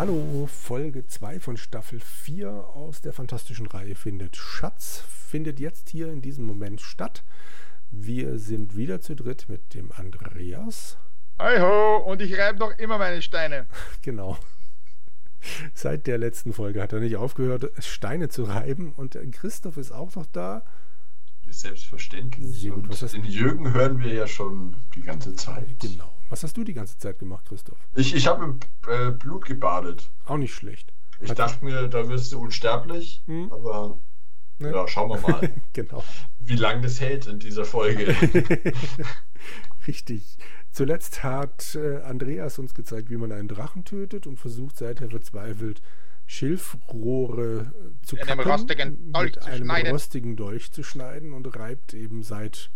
Hallo, 0.00 0.46
Folge 0.46 1.06
2 1.06 1.40
von 1.40 1.58
Staffel 1.58 2.00
4 2.00 2.50
aus 2.50 3.02
der 3.02 3.12
fantastischen 3.12 3.66
Reihe 3.66 3.94
findet 3.94 4.34
Schatz, 4.34 5.04
findet 5.28 5.60
jetzt 5.60 5.90
hier 5.90 6.10
in 6.10 6.22
diesem 6.22 6.46
Moment 6.46 6.80
statt. 6.80 7.22
Wir 7.90 8.38
sind 8.38 8.78
wieder 8.78 9.02
zu 9.02 9.14
dritt 9.14 9.50
mit 9.50 9.74
dem 9.74 9.92
Andreas. 9.92 10.96
Hi 11.38 11.60
ho, 11.60 11.98
und 11.98 12.22
ich 12.22 12.38
reibe 12.38 12.60
noch 12.60 12.70
immer 12.78 12.96
meine 12.96 13.20
Steine. 13.20 13.66
Genau. 14.00 14.38
Seit 15.74 16.06
der 16.06 16.16
letzten 16.16 16.54
Folge 16.54 16.80
hat 16.80 16.94
er 16.94 17.00
nicht 17.00 17.16
aufgehört, 17.16 17.70
Steine 17.78 18.30
zu 18.30 18.44
reiben 18.44 18.94
und 18.94 19.18
Christoph 19.32 19.76
ist 19.76 19.92
auch 19.92 20.14
noch 20.14 20.24
da. 20.24 20.64
Selbstverständlich. 21.46 22.58
Sehr 22.58 22.70
gut. 22.70 22.88
Was 22.88 23.12
Den 23.12 23.24
Jürgen 23.24 23.74
hören 23.74 24.00
wir 24.00 24.14
ja 24.14 24.26
schon 24.26 24.76
die 24.94 25.02
ganze 25.02 25.34
Zeit. 25.34 25.78
Genau. 25.78 26.19
Was 26.30 26.42
hast 26.44 26.56
du 26.56 26.64
die 26.64 26.72
ganze 26.74 26.96
Zeit 26.96 27.18
gemacht, 27.18 27.44
Christoph? 27.48 27.78
Ich, 27.94 28.14
ich 28.14 28.26
habe 28.26 28.44
im 28.44 28.60
äh, 28.88 29.10
Blut 29.10 29.44
gebadet. 29.44 30.10
Auch 30.24 30.36
nicht 30.38 30.54
schlecht. 30.54 30.92
Ich 31.20 31.30
Hat- 31.30 31.38
dachte 31.38 31.64
mir, 31.64 31.88
da 31.88 32.08
wirst 32.08 32.32
du 32.32 32.40
unsterblich, 32.40 33.20
Hm? 33.26 33.52
aber 33.52 33.98
Ne? 34.58 34.72
ja, 34.72 34.86
schauen 34.88 35.08
wir 35.08 35.18
mal, 35.26 35.50
genau. 35.72 36.04
wie 36.38 36.54
lange 36.56 36.82
das 36.82 37.00
hält 37.00 37.26
in 37.26 37.38
dieser 37.38 37.64
Folge. 37.64 38.14
Richtig. 39.86 40.36
Zuletzt 40.70 41.22
hat 41.24 41.74
äh, 41.74 42.02
Andreas 42.02 42.58
uns 42.58 42.74
gezeigt, 42.74 43.08
wie 43.10 43.16
man 43.16 43.32
einen 43.32 43.48
Drachen 43.48 43.84
tötet 43.84 44.26
und 44.26 44.38
versucht 44.38 44.76
seither 44.76 45.08
verzweifelt 45.10 45.80
Schilfrohre 46.26 47.72
äh, 47.74 48.06
zu 48.06 48.16
Mit 48.16 48.28
einem 48.28 48.38
kappen, 48.40 48.52
rostigen 48.52 49.12
Dolch 49.12 49.34
mit 49.34 49.42
zu 49.42 49.48
einem 49.50 49.64
schneiden. 49.64 49.90
rostigen 49.92 50.36
Dolch 50.36 50.72
zu 50.72 50.82
schneiden 50.82 51.32
und 51.32 51.56
reibt 51.56 51.94
eben 51.94 52.22
seit 52.22 52.70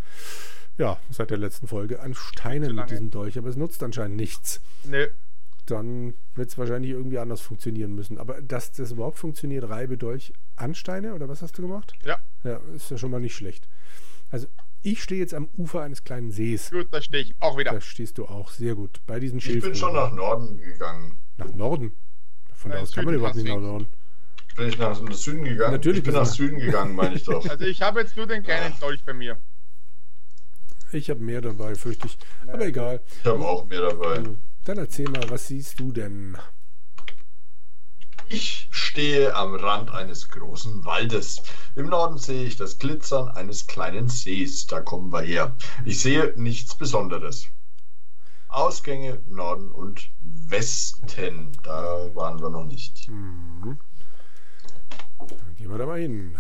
ja 0.78 0.98
seit 1.11 1.30
der 1.30 1.39
letzten 1.39 1.67
Folge 1.67 2.00
an 2.00 2.14
Steinen 2.14 2.75
mit 2.75 2.91
diesem 2.91 3.11
Dolch, 3.11 3.39
aber 3.39 3.48
es 3.48 3.56
nutzt 3.56 3.83
anscheinend 3.83 4.17
nichts. 4.17 4.61
Nö. 4.84 5.06
Dann 5.67 6.14
wird 6.34 6.50
es 6.50 6.58
wahrscheinlich 6.58 6.91
irgendwie 6.91 7.19
anders 7.19 7.41
funktionieren 7.41 7.94
müssen. 7.94 8.19
Aber 8.19 8.42
dass 8.42 8.72
das 8.72 8.92
überhaupt 8.92 9.19
funktioniert, 9.19 9.69
reibe 9.69 9.97
Dolch 9.97 10.34
an 10.56 10.75
Steine 10.75 11.14
oder 11.14 11.28
was 11.28 11.41
hast 11.41 11.56
du 11.56 11.62
gemacht? 11.62 11.95
Ja, 12.05 12.19
Ja, 12.42 12.61
ist 12.75 12.91
ja 12.91 12.98
schon 12.98 13.11
mal 13.11 13.20
nicht 13.20 13.34
schlecht. 13.34 13.67
Also 14.30 14.47
ich 14.83 15.02
stehe 15.02 15.20
jetzt 15.20 15.33
am 15.33 15.48
Ufer 15.56 15.80
eines 15.80 16.05
kleinen 16.05 16.30
Sees. 16.30 16.70
gut, 16.70 16.89
da 16.91 17.00
stehe 17.00 17.22
ich 17.22 17.34
auch 17.41 17.56
wieder. 17.56 17.72
Da 17.72 17.80
stehst 17.80 18.19
du 18.19 18.27
auch 18.27 18.50
sehr 18.50 18.75
gut. 18.75 19.00
Bei 19.06 19.19
diesen 19.19 19.39
Ich 19.39 19.61
bin 19.61 19.75
schon 19.75 19.95
nach 19.95 20.12
Norden 20.12 20.58
gegangen. 20.58 21.17
Nach 21.39 21.52
Norden. 21.55 21.92
Von 22.52 22.70
da 22.72 22.78
aus 22.78 22.92
kann 22.92 23.06
man 23.06 23.14
überhaupt 23.14 23.36
nicht 23.36 23.48
nach. 23.48 23.58
Norden. 23.58 23.86
Bin 24.56 24.69
ich 24.69 24.78
nach 24.78 24.95
Süden 25.12 25.45
gegangen? 25.45 25.72
Natürlich 25.72 25.98
ich 25.98 26.05
bin 26.05 26.14
nach 26.14 26.27
Süden 26.27 26.58
gegangen, 26.58 26.95
meine 26.95 27.17
ich 27.17 27.25
doch. 27.25 27.45
Also 27.48 27.64
ich 27.64 27.80
habe 27.80 28.00
jetzt 28.00 28.17
nur 28.17 28.27
den 28.27 28.42
kleinen 28.42 28.78
Dolch 28.80 29.02
bei 29.05 29.14
mir. 29.14 29.39
Ich 30.95 31.11
habe 31.11 31.20
mehr 31.20 31.41
dabei, 31.41 31.75
fürchte 31.75 32.06
ich. 32.06 32.17
Aber 32.47 32.64
egal. 32.64 33.00
Ich 33.20 33.27
habe 33.27 33.45
auch 33.45 33.64
mehr 33.64 33.81
dabei. 33.81 34.23
Dann 34.64 34.78
erzähl 34.78 35.09
mal, 35.09 35.28
was 35.28 35.48
siehst 35.48 35.81
du 35.81 35.91
denn? 35.91 36.39
Ich 38.28 38.69
stehe 38.70 39.34
am 39.34 39.55
Rand 39.55 39.91
eines 39.91 40.31
großen 40.31 40.84
Waldes. 40.84 41.42
Im 41.75 41.89
Norden 41.89 42.17
sehe 42.17 42.45
ich 42.45 42.56
das 42.56 42.78
Glitzern 42.78 43.28
eines 43.28 43.67
kleinen 43.67 44.09
Sees. 44.09 44.67
Da 44.67 44.81
kommen 44.81 45.12
wir 45.12 45.23
her. 45.23 45.55
Ich 45.84 46.01
sehe 46.01 46.33
nichts 46.36 46.77
Besonderes. 46.77 47.48
Ausgänge 48.48 49.20
Norden 49.27 49.73
und 49.73 50.11
Westen. 50.20 51.53
Da 51.64 52.08
waren 52.14 52.41
wir 52.41 52.51
noch 52.51 52.64
nicht. 52.64 53.08
Mhm. 53.08 53.79
Dann 55.19 55.56
gehen 55.56 55.70
wir 55.70 55.79
da 55.79 55.86
mal 55.86 56.01
hin. 56.01 56.36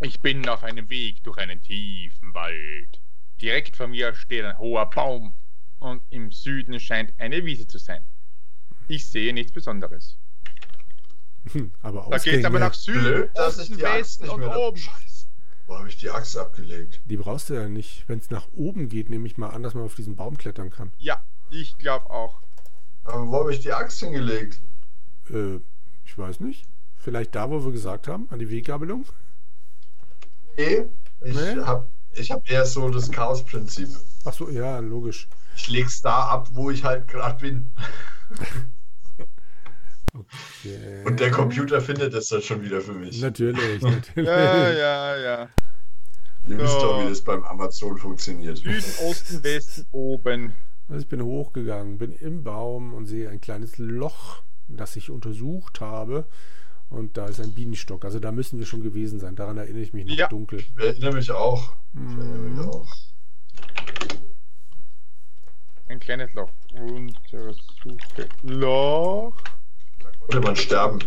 Ich 0.00 0.20
bin 0.20 0.48
auf 0.48 0.64
einem 0.64 0.90
Weg 0.90 1.22
durch 1.22 1.38
einen 1.38 1.62
tiefen 1.62 2.34
Wald. 2.34 3.00
Direkt 3.40 3.76
vor 3.76 3.86
mir 3.88 4.14
steht 4.14 4.44
ein 4.44 4.58
hoher 4.58 4.88
Baum 4.90 5.34
und 5.78 6.02
im 6.10 6.30
Süden 6.32 6.78
scheint 6.80 7.12
eine 7.18 7.44
Wiese 7.44 7.66
zu 7.66 7.78
sein. 7.78 8.04
Ich 8.88 9.06
sehe 9.06 9.32
nichts 9.32 9.52
Besonderes. 9.52 10.16
Hm, 11.52 11.72
aber 11.82 12.08
Da 12.10 12.18
geht 12.18 12.34
es 12.40 12.44
aber 12.44 12.58
nach 12.58 12.74
Süden, 12.74 13.00
Blöd, 13.00 13.30
dass 13.34 13.56
ich 13.56 13.62
Osten, 13.62 13.76
die 13.78 13.86
Axt 13.86 13.98
Westen 14.00 14.22
nicht 14.24 14.32
und 14.32 14.40
mehr 14.40 14.56
oben. 14.58 14.76
Scheiße. 14.76 15.26
Wo 15.66 15.76
habe 15.78 15.88
ich 15.88 15.96
die 15.98 16.10
Axt 16.10 16.36
abgelegt? 16.36 17.02
die 17.04 17.16
brauchst 17.16 17.50
du 17.50 17.54
ja 17.54 17.68
nicht. 17.68 18.08
Wenn 18.08 18.18
es 18.18 18.30
nach 18.30 18.48
oben 18.54 18.88
geht, 18.88 19.10
nehme 19.10 19.26
ich 19.26 19.36
mal 19.36 19.50
an, 19.50 19.62
dass 19.62 19.74
man 19.74 19.84
auf 19.84 19.94
diesen 19.94 20.16
Baum 20.16 20.36
klettern 20.38 20.70
kann. 20.70 20.92
Ja, 20.98 21.22
ich 21.50 21.76
glaube 21.78 22.08
auch. 22.10 22.40
Aber 23.04 23.26
wo 23.28 23.40
habe 23.40 23.52
ich 23.54 23.60
die 23.60 23.72
Axt 23.72 24.00
hingelegt? 24.00 24.60
Äh, 25.30 25.56
ich 26.04 26.16
weiß 26.16 26.40
nicht. 26.40 26.64
Vielleicht 26.96 27.34
da, 27.34 27.50
wo 27.50 27.64
wir 27.64 27.72
gesagt 27.72 28.08
haben, 28.08 28.28
an 28.30 28.38
die 28.38 28.50
Weggabelung? 28.50 29.04
Nee, 30.56 30.86
ich 31.24 31.34
Nee? 31.34 31.56
habe 31.62 31.88
ich 32.14 32.30
hab 32.30 32.48
eher 32.50 32.64
so 32.64 32.88
das 32.90 33.10
Chaos-Prinzip. 33.10 33.88
Ach 34.24 34.32
so, 34.32 34.48
ja, 34.50 34.78
logisch. 34.78 35.28
Ich 35.56 35.68
leg's 35.68 36.00
da 36.02 36.28
ab, 36.28 36.48
wo 36.52 36.70
ich 36.70 36.84
halt 36.84 37.08
gerade 37.08 37.38
bin. 37.40 37.66
Okay. 40.14 41.04
Und 41.04 41.20
der 41.20 41.30
Computer 41.30 41.80
findet 41.80 42.14
es 42.14 42.28
dann 42.28 42.42
schon 42.42 42.62
wieder 42.62 42.80
für 42.80 42.94
mich. 42.94 43.20
Natürlich, 43.20 43.82
natürlich. 43.82 44.26
Ja, 44.28 44.70
ja, 44.70 45.16
ja. 45.16 45.48
Ihr 46.48 46.58
wisst 46.58 46.72
So. 46.72 46.80
doch, 46.80 47.04
wie 47.04 47.08
das 47.08 47.20
beim 47.22 47.44
Amazon 47.44 47.98
funktioniert. 47.98 48.58
Süden, 48.58 48.82
Osten, 49.06 49.44
Westen, 49.44 49.86
oben. 49.92 50.54
Also 50.88 51.02
ich 51.02 51.08
bin 51.08 51.22
hochgegangen, 51.22 51.98
bin 51.98 52.12
im 52.12 52.42
Baum 52.42 52.94
und 52.94 53.06
sehe 53.06 53.28
ein 53.28 53.40
kleines 53.40 53.76
Loch, 53.76 54.42
das 54.66 54.96
ich 54.96 55.10
untersucht 55.10 55.80
habe. 55.80 56.26
Und 56.90 57.16
da 57.16 57.26
ist 57.26 57.40
ein 57.40 57.52
Bienenstock. 57.52 58.04
Also 58.04 58.18
da 58.18 58.32
müssen 58.32 58.58
wir 58.58 58.66
schon 58.66 58.82
gewesen 58.82 59.20
sein. 59.20 59.36
Daran 59.36 59.58
erinnere 59.58 59.82
ich 59.82 59.92
mich 59.92 60.06
noch 60.06 60.16
Ja. 60.16 60.28
dunkel. 60.28 60.60
Ich 60.60 60.76
erinnere 60.78 61.12
mich 61.14 61.30
auch. 61.30 61.74
Ich 61.94 62.00
erinnere 62.00 62.38
mich 62.38 62.52
Mhm. 62.64 62.68
auch. 62.68 62.88
Ein 65.88 66.00
kleines 66.00 66.32
Loch. 66.34 66.50
Untersuche 66.74 68.28
Loch. 68.42 69.36
Da 70.02 70.10
konnte 70.20 70.40
man 70.40 70.56
sterben. 70.56 70.98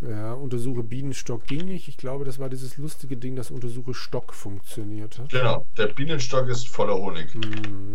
Ja, 0.00 0.32
untersuche 0.32 0.82
Bienenstock 0.82 1.46
ging 1.46 1.66
nicht. 1.66 1.88
Ich 1.88 1.96
glaube, 1.96 2.24
das 2.24 2.38
war 2.38 2.48
dieses 2.48 2.76
lustige 2.76 3.16
Ding, 3.16 3.36
das 3.36 3.50
untersuche 3.50 3.94
Stock 3.94 4.32
funktioniert 4.32 5.18
hat. 5.18 5.30
Genau, 5.30 5.66
der 5.76 5.88
Bienenstock 5.88 6.48
ist 6.48 6.68
voller 6.68 6.94
Honig. 6.94 7.32
Hm, 7.34 7.94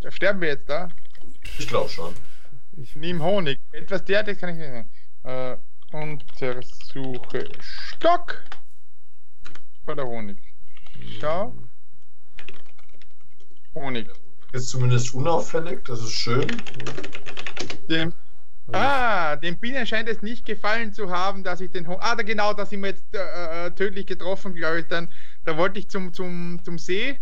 Da 0.00 0.10
sterben 0.10 0.40
wir 0.40 0.48
jetzt 0.48 0.68
da. 0.68 0.88
Ich 1.58 1.68
glaube 1.68 1.88
schon. 1.88 2.12
ich, 2.76 2.96
Nimm 2.96 3.22
Honig. 3.22 3.60
Etwas 3.70 4.04
derartiges 4.04 4.40
kann 4.40 4.50
ich 4.50 4.56
nicht 4.56 4.66
sagen. 4.68 4.90
Äh, 5.24 5.56
untersuche 5.92 7.48
Stock. 7.60 8.42
Oder 9.86 10.06
Honig. 10.06 10.38
Schau. 11.20 11.54
Honig. 13.74 14.08
Ist 14.52 14.68
zumindest 14.68 15.14
unauffällig, 15.14 15.84
das 15.84 16.00
ist 16.00 16.12
schön. 16.12 16.46
Dem, 17.88 18.12
ah, 18.72 19.36
dem 19.36 19.58
Bienen 19.58 19.86
scheint 19.86 20.08
es 20.08 20.22
nicht 20.22 20.44
gefallen 20.44 20.92
zu 20.92 21.10
haben, 21.10 21.42
dass 21.42 21.60
ich 21.60 21.70
den 21.70 21.86
Honig. 21.86 22.02
Ah, 22.02 22.14
da 22.14 22.22
genau, 22.22 22.52
da 22.52 22.66
sind 22.66 22.82
wir 22.82 22.90
jetzt 22.90 23.14
äh, 23.14 23.66
äh, 23.66 23.70
tödlich 23.70 24.06
getroffen, 24.06 24.54
glaube 24.54 24.80
ich. 24.80 24.86
Dann, 24.88 25.08
da 25.44 25.56
wollte 25.56 25.78
ich 25.78 25.88
zum, 25.88 26.12
zum, 26.12 26.60
zum 26.62 26.78
See 26.78 27.18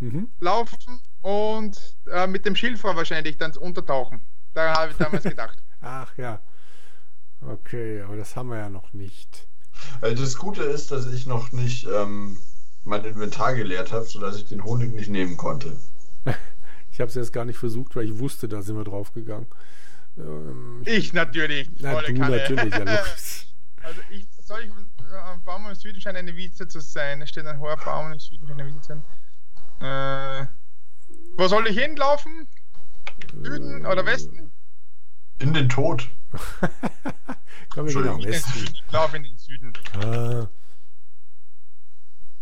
mhm. 0.00 0.30
laufen 0.40 1.00
und 1.22 1.96
äh, 2.10 2.26
mit 2.26 2.46
dem 2.46 2.56
Schilfrohr 2.56 2.96
wahrscheinlich 2.96 3.36
dann 3.36 3.54
untertauchen. 3.56 4.20
Da 4.54 4.74
habe 4.74 4.92
ich 4.92 4.96
damals 4.96 5.24
gedacht. 5.24 5.62
Ach 5.80 6.16
ja. 6.16 6.40
Okay, 7.40 8.02
aber 8.02 8.16
das 8.16 8.34
haben 8.36 8.48
wir 8.48 8.58
ja 8.58 8.68
noch 8.68 8.92
nicht. 8.92 9.46
Also 10.00 10.22
das 10.22 10.36
Gute 10.36 10.62
ist, 10.62 10.90
dass 10.90 11.06
ich 11.06 11.26
noch 11.26 11.52
nicht 11.52 11.86
ähm, 11.86 12.38
mein 12.84 13.04
Inventar 13.04 13.54
geleert 13.54 13.92
habe, 13.92 14.04
sodass 14.06 14.36
ich 14.36 14.46
den 14.46 14.64
Honig 14.64 14.92
nicht 14.94 15.10
nehmen 15.10 15.36
konnte. 15.36 15.76
Ich 16.92 17.00
habe 17.02 17.10
es 17.10 17.14
jetzt 17.14 17.34
gar 17.34 17.44
nicht 17.44 17.58
versucht, 17.58 17.94
weil 17.94 18.06
ich 18.06 18.18
wusste, 18.18 18.48
da 18.48 18.62
sind 18.62 18.74
wir 18.74 18.84
drauf 18.84 19.12
gegangen. 19.12 19.46
Ähm, 20.16 20.82
Ich 20.86 21.12
natürlich. 21.12 21.68
na, 21.78 22.00
du 22.00 22.14
Kanne. 22.14 22.38
natürlich, 22.38 22.72
ja. 22.72 22.84
Also 23.82 24.00
ich 24.10 24.26
soll 24.42 24.60
ich 24.62 24.70
äh, 24.70 25.38
Baum 25.44 25.66
im 25.68 25.74
Süden 25.74 26.00
scheint 26.00 26.16
eine 26.16 26.34
Wiese 26.36 26.66
zu 26.66 26.80
sein. 26.80 27.20
Es 27.20 27.28
steht 27.28 27.44
ein 27.44 27.60
hoher 27.60 27.76
Baum 27.76 28.12
im 28.12 28.18
Süden 28.18 28.46
scheint 28.46 28.58
eine 28.58 28.70
Wiese 28.70 28.80
zu 28.80 28.88
sein. 28.88 29.02
Äh, 29.80 30.46
wo 31.36 31.48
soll 31.48 31.66
ich 31.66 31.78
hinlaufen? 31.78 32.48
Süden 33.42 33.84
oder 33.84 34.06
Westen? 34.06 34.50
In 35.38 35.52
den 35.52 35.68
Tod. 35.68 36.08
Komm, 36.60 36.68
wir 37.74 37.82
Entschuldigung. 37.82 38.18
In 38.20 38.24
den 38.24 38.32
Westen. 38.32 38.74
Laufe 38.90 39.16
in 39.16 39.22
den 39.24 39.36
Süden. 39.36 39.72
Ah, 40.00 40.48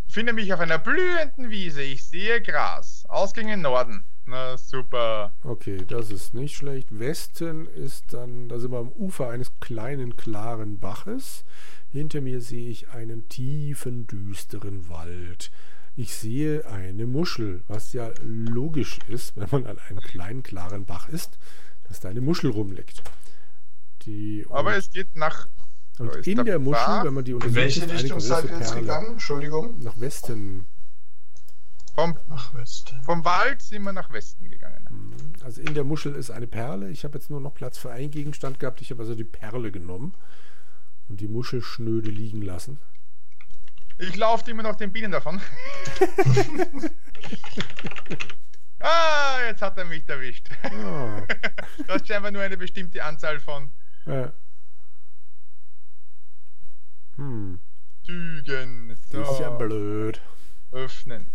Ich 0.07 0.15
finde 0.15 0.33
mich 0.33 0.53
auf 0.55 0.61
einer 0.61 0.79
blühenden 0.79 1.51
Wiese. 1.51 1.83
Ich 1.83 2.05
sehe 2.05 2.41
Gras. 2.41 3.05
Ausgänge 3.09 3.57
Norden. 3.57 4.05
Na 4.27 4.57
super. 4.57 5.33
okay, 5.43 5.85
das 5.87 6.11
ist 6.11 6.33
nicht 6.33 6.57
schlecht. 6.57 6.99
Westen 6.99 7.67
ist 7.67 8.15
dann, 8.15 8.49
da 8.49 8.59
sind 8.59 8.71
wir 8.73 8.79
am 8.79 8.89
Ufer 8.93 9.29
eines 9.29 9.53
kleinen, 9.61 10.17
klaren 10.17 10.79
Baches. 10.79 11.45
Hinter 11.91 12.23
mir 12.23 12.41
sehe 12.41 12.71
ich 12.71 12.89
einen 12.89 13.29
tiefen, 13.29 14.07
düsteren 14.07 14.89
Wald. 14.89 15.51
Ich 15.95 16.15
sehe 16.15 16.67
eine 16.67 17.07
Muschel, 17.07 17.63
was 17.69 17.93
ja 17.93 18.11
logisch 18.23 18.99
ist, 19.09 19.37
wenn 19.37 19.49
man 19.51 19.67
an 19.67 19.79
einem 19.79 20.01
kleinen, 20.01 20.43
klaren 20.43 20.87
Bach 20.87 21.09
ist, 21.09 21.39
dass 21.85 22.01
da 22.01 22.09
eine 22.09 22.21
Muschel 22.21 22.51
rumliegt. 22.51 23.03
Die, 24.03 24.45
Aber 24.51 24.77
es 24.77 24.91
geht 24.91 25.15
nach. 25.17 25.47
und 25.99 26.15
ist 26.17 26.27
in 26.27 26.45
der 26.45 26.59
Muschel, 26.59 26.85
Bach. 26.85 27.05
wenn 27.05 27.15
man 27.15 27.25
die 27.25 27.31
In 27.31 27.37
untersucht, 27.37 27.57
welche 27.57 27.91
Richtung 27.91 28.11
große 28.19 28.27
seid 28.27 28.45
ihr 28.45 28.51
jetzt 28.59 28.67
Perle. 28.69 28.81
gegangen? 28.81 29.13
Entschuldigung. 29.13 29.79
Nach 29.81 29.99
Westen. 30.01 30.67
Vom, 31.95 32.19
Nach 32.29 32.53
Westen. 32.55 33.01
vom 33.03 33.25
Wald 33.25 33.63
sind 33.63 33.85
wir 33.85 33.93
nach 33.93 34.13
Westen 34.13 34.51
gegangen. 34.51 35.35
Also 35.45 35.61
in 35.63 35.75
der 35.75 35.85
Muschel 35.85 36.17
ist 36.17 36.31
eine 36.31 36.49
Perle. 36.49 36.91
Ich 36.91 37.05
habe 37.05 37.17
jetzt 37.17 37.31
nur 37.31 37.41
noch 37.41 37.55
Platz 37.55 37.79
für 37.79 37.93
einen 37.93 38.11
Gegenstand 38.11 38.59
gehabt. 38.59 38.81
Ich 38.81 38.91
habe 38.91 39.03
also 39.03 39.15
die 39.15 39.23
Perle 39.25 39.71
genommen 39.71 40.15
und 41.09 41.21
die 41.21 41.29
Muschel 41.29 41.63
schnöde 41.63 42.11
liegen 42.11 42.43
lassen. 42.43 42.81
Ich 43.99 44.17
laufe 44.17 44.51
immer 44.51 44.65
noch 44.65 44.75
den 44.75 44.93
Bienen 44.93 45.13
davon. 45.13 45.41
ah, 48.81 49.39
jetzt 49.47 49.63
hat 49.63 49.79
er 49.79 49.85
mich 49.85 50.09
erwischt. 50.09 50.49
Ah, 50.63 51.23
Du 51.87 51.93
hast 51.93 52.07
scheinbar 52.07 52.31
nur 52.31 52.43
eine 52.43 52.57
bestimmte 52.57 53.03
Anzahl 53.05 53.41
von 53.41 53.71
äh. 54.07 54.29
Hm, 57.17 57.61
Zügen. 58.05 58.97
So, 59.11 59.21
das 59.21 59.31
ist 59.33 59.41
ja 59.41 59.51
blöd. 59.51 60.21
öffnen. 60.73 61.29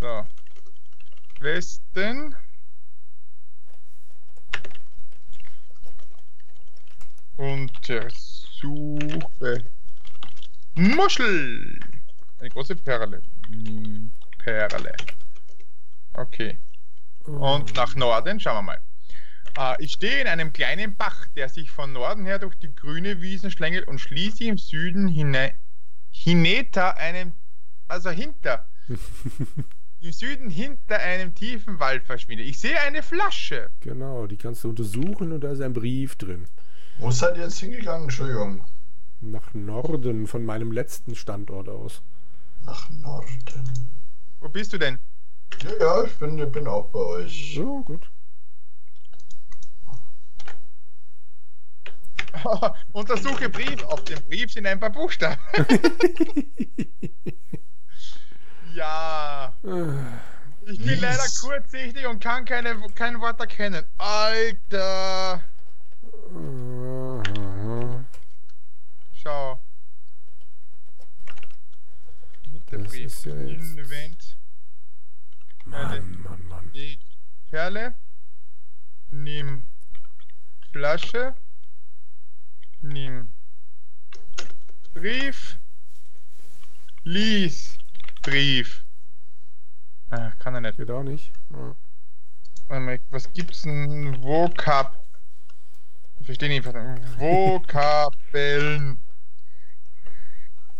So. 0.00 0.26
Westen. 1.40 2.36
Untersuche. 7.36 9.64
Muschel. 10.74 11.78
Eine 12.38 12.48
große 12.50 12.76
Perle. 12.76 13.22
Perle. 14.38 14.92
Okay. 16.14 16.58
Und 17.24 17.74
nach 17.74 17.94
Norden, 17.94 18.38
schauen 18.38 18.56
wir 18.56 18.62
mal. 18.62 18.80
Äh, 19.58 19.82
ich 19.82 19.92
stehe 19.92 20.20
in 20.20 20.26
einem 20.26 20.52
kleinen 20.52 20.96
Bach, 20.96 21.26
der 21.36 21.48
sich 21.48 21.70
von 21.70 21.92
Norden 21.92 22.24
her 22.24 22.38
durch 22.38 22.56
die 22.56 22.74
grüne 22.74 23.20
Wiesen 23.20 23.50
schlängelt 23.50 23.88
und 23.88 23.98
schließlich 23.98 24.48
im 24.48 24.58
Süden 24.58 25.08
hinein, 25.08 25.52
hinter 26.10 26.96
einem, 26.98 27.32
also 27.88 28.10
hinter, 28.10 28.68
im 30.00 30.12
Süden 30.12 30.50
hinter 30.50 30.98
einem 30.98 31.34
tiefen 31.34 31.80
Wald 31.80 32.04
verschwindet. 32.04 32.46
Ich 32.46 32.58
sehe 32.58 32.78
eine 32.80 33.02
Flasche. 33.02 33.70
Genau, 33.80 34.26
die 34.26 34.36
kannst 34.36 34.64
du 34.64 34.70
untersuchen 34.70 35.32
und 35.32 35.40
da 35.40 35.52
ist 35.52 35.60
ein 35.60 35.72
Brief 35.72 36.16
drin. 36.16 36.46
Wo 36.98 37.10
seid 37.10 37.36
ihr 37.36 37.44
jetzt 37.44 37.58
hingegangen? 37.58 38.04
Entschuldigung. 38.04 38.64
Nach 39.20 39.54
Norden 39.54 40.26
von 40.26 40.44
meinem 40.44 40.70
letzten 40.70 41.14
Standort 41.14 41.68
aus. 41.68 42.02
Nach 42.64 42.90
Norden. 42.90 43.38
Wo 44.40 44.48
bist 44.48 44.72
du 44.72 44.78
denn? 44.78 44.98
Ja, 45.62 45.70
ja, 45.78 46.04
ich 46.04 46.16
bin, 46.16 46.36
bin 46.50 46.66
auch 46.66 46.88
bei 46.90 46.98
euch. 46.98 47.54
So, 47.54 47.82
gut. 47.82 48.08
Untersuche 52.92 53.48
Brief. 53.48 53.82
Auf 53.84 54.04
dem 54.04 54.22
Brief 54.24 54.52
sind 54.52 54.66
ein 54.66 54.78
paar 54.80 54.90
Buchstaben. 54.90 55.40
ja. 58.74 59.52
Ich 60.66 60.78
bin 60.84 61.00
leider 61.00 61.24
kurzsichtig 61.40 62.06
und 62.06 62.22
kann 62.22 62.44
keine, 62.44 62.80
kein 62.94 63.20
Wort 63.20 63.40
erkennen. 63.40 63.84
Alter. 63.98 65.42
Schau. 69.22 69.60
Mit 72.52 72.63
der 72.74 72.82
Das 72.84 72.92
Brief. 72.92 73.06
ist 73.06 73.24
ja 73.24 73.34
jetzt- 73.36 73.76
Invent. 73.78 74.36
Mann, 75.64 76.18
Mann, 76.22 76.44
Mann. 76.46 76.70
Die 76.74 76.98
Perle. 77.50 77.94
Nimm 79.10 79.62
Flasche. 80.72 81.34
Nimm 82.82 83.28
Brief. 84.92 85.58
Lies 87.04 87.78
Brief. 88.22 88.84
Ah, 90.10 90.30
kann 90.38 90.54
er 90.54 90.60
nicht. 90.60 90.76
Geht 90.76 90.90
auch 90.90 91.02
nicht. 91.02 91.32
Ja. 91.50 91.74
Was 93.10 93.32
gibt's 93.32 93.62
denn? 93.62 94.22
Vokab. 94.22 94.96
Ich 96.20 96.26
verstehe 96.26 96.48
nicht. 96.48 96.64
Vokabeln. 97.18 98.98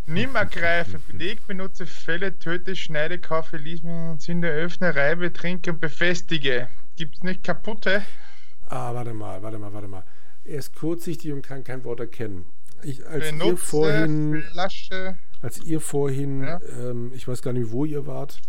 Nimm, 0.06 0.34
ergreife, 0.36 0.98
beleg, 0.98 1.46
benutze, 1.46 1.86
fälle, 1.86 2.38
töte, 2.38 2.76
schneide, 2.76 3.18
kaufe, 3.18 3.56
lies 3.56 3.82
mir, 3.82 4.16
zünde, 4.18 4.48
öffne, 4.50 4.94
reibe, 4.94 5.32
trinke 5.32 5.72
und 5.72 5.80
befestige. 5.80 6.68
Gibt's 6.96 7.22
nicht 7.22 7.42
kaputte? 7.42 8.02
Ah, 8.68 8.94
warte 8.94 9.14
mal, 9.14 9.42
warte 9.42 9.58
mal, 9.58 9.72
warte 9.72 9.88
mal. 9.88 10.04
Er 10.44 10.58
ist 10.58 10.74
kurzsichtig 10.74 11.32
und 11.32 11.42
kann 11.42 11.64
kein 11.64 11.84
Wort 11.84 12.00
erkennen. 12.00 12.44
Ich, 12.82 13.06
als 13.06 13.24
ihr 13.26 13.32
Benutze, 13.32 13.56
vorhin, 13.56 14.42
Flasche. 14.52 15.16
als 15.40 15.58
ihr 15.62 15.80
vorhin, 15.80 16.42
Ja. 16.42 16.60
ähm, 16.80 17.12
ich 17.14 17.26
weiß 17.26 17.40
gar 17.40 17.54
nicht, 17.54 17.70
wo 17.72 17.86
ihr 17.86 18.06
wart, 18.06 18.40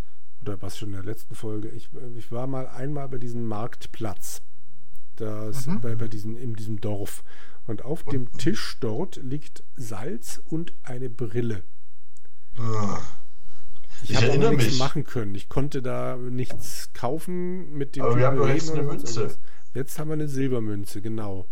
oder 0.42 0.62
was 0.62 0.78
schon 0.78 0.90
in 0.90 0.96
der 0.96 1.04
letzten 1.06 1.36
Folge, 1.36 1.70
ich, 1.70 1.90
ich 2.18 2.32
war 2.34 2.48
mal 2.48 2.68
einmal 2.68 3.08
bei 3.08 3.18
diesem 3.18 3.46
Marktplatz. 3.46 4.42
Das, 5.18 5.68
Mhm. 5.68 5.82
bei, 5.82 5.96
bei 5.96 6.08
diesem, 6.08 6.36
in 6.38 6.56
diesem 6.56 6.82
Dorf. 6.82 7.24
Und 7.68 7.84
auf 7.84 8.04
dem 8.04 8.32
Tisch 8.38 8.78
dort 8.80 9.16
liegt 9.18 9.64
Salz 9.76 10.42
und 10.46 10.74
eine 10.84 11.10
Brille. 11.10 11.64
Ah, 12.60 13.00
Ich, 14.04 14.12
Ich 14.12 14.16
erinnere 14.22 14.52
nichts 14.52 14.66
mich. 14.72 14.80
machen 14.80 15.04
können. 15.04 15.34
Ich 15.36 15.50
konnte 15.50 15.82
da 15.82 16.16
nichts 16.18 16.92
kaufen 16.94 17.74
mit 17.78 17.96
dem 17.96 18.04
Aber 18.04 18.18
wir 18.18 18.28
haben 18.28 18.38
doch 18.38 18.48
jetzt 18.48 18.72
eine 18.72 18.84
Münze. 18.84 19.20
irgendwas. 19.22 19.40
Jetzt 19.74 19.98
haben 20.00 20.10
wir 20.10 20.14
eine 20.14 20.28
Silbermünze, 20.28 21.02
genau. 21.02 21.48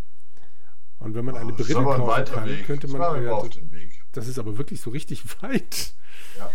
Und 0.99 1.15
wenn 1.15 1.25
man 1.25 1.35
eine 1.35 1.51
das 1.53 1.61
ist 1.67 1.73
Brille 1.73 1.83
kaufen 1.85 2.25
kann, 2.33 2.47
Weg. 2.47 2.65
könnte 2.65 2.87
Das 2.87 2.95
man. 2.95 3.19
mir 3.21 3.25
ja, 3.27 3.41
das, 3.41 3.49
das 4.13 4.27
ist 4.27 4.39
aber 4.39 4.57
wirklich 4.57 4.79
so 4.81 4.89
richtig 4.91 5.23
weit. 5.41 5.93
Ja. 6.37 6.49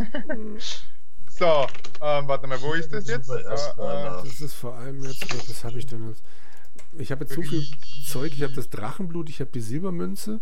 So, 1.31 1.66
ähm, 2.00 2.26
warte 2.28 2.46
mal, 2.46 2.60
wo 2.62 2.72
ist 2.75 2.93
das 2.93 3.06
jetzt? 3.08 3.28
Äh, 3.28 3.43
nach. 3.76 4.22
Das 4.25 4.40
ist 4.40 4.55
vor 4.55 4.75
allem 4.76 5.02
jetzt, 5.05 5.22
was 5.49 5.64
habe 5.64 5.78
ich 5.78 5.87
denn 5.87 6.08
jetzt? 6.08 6.22
Ich 6.93 7.11
habe 7.12 7.25
jetzt 7.25 7.35
so 7.35 7.43
viel 7.43 7.67
Zeug, 8.05 8.32
ich 8.32 8.43
habe 8.43 8.55
das 8.55 8.70
Drachenblut, 8.70 9.29
ich 9.29 9.40
habe 9.40 9.50
die 9.50 9.61
Silbermünze 9.61 10.40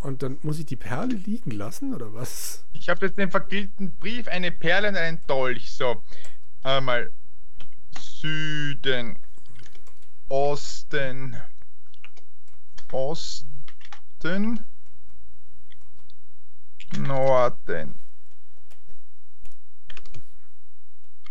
und 0.00 0.22
dann 0.22 0.38
muss 0.42 0.58
ich 0.58 0.66
die 0.66 0.76
Perle 0.76 1.14
liegen 1.14 1.50
lassen 1.50 1.94
oder 1.94 2.12
was? 2.14 2.64
Ich 2.74 2.88
habe 2.88 3.06
jetzt 3.06 3.18
den 3.18 3.30
vergilbten 3.30 3.92
Brief, 3.98 4.28
eine 4.28 4.52
Perle 4.52 4.88
und 4.88 4.96
einen 4.96 5.20
Dolch. 5.26 5.72
So, 5.72 6.02
einmal 6.62 7.10
Süden, 7.98 9.18
Osten, 10.28 11.36
Osten, 12.92 14.60
Norden, 16.98 17.94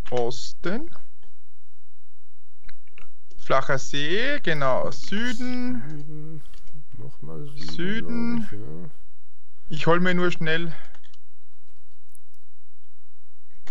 Osten, 0.10 0.90
flacher 3.46 3.78
See, 3.78 4.40
genau, 4.42 4.90
Süden. 4.90 5.84
Süden, 5.88 6.42
nochmal 6.98 7.46
Süden. 7.56 7.72
Süden. 7.72 8.38
Ich, 8.42 8.52
ja. 8.52 8.90
Ich 9.70 9.88
hol 9.88 10.00
mir 10.00 10.16
nur 10.16 10.32
schnell. 10.32 10.74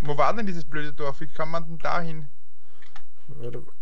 Wo 0.02 0.16
war 0.16 0.35
denn 0.35 0.47
dieses 0.47 0.64
blöde 0.64 0.93
Dorf? 0.93 1.21
Wie 1.21 1.26
kann 1.26 1.50
man 1.50 1.66
denn 1.66 1.78
dahin? 1.78 2.26
Warte 3.28 3.61
mal. 3.61 3.73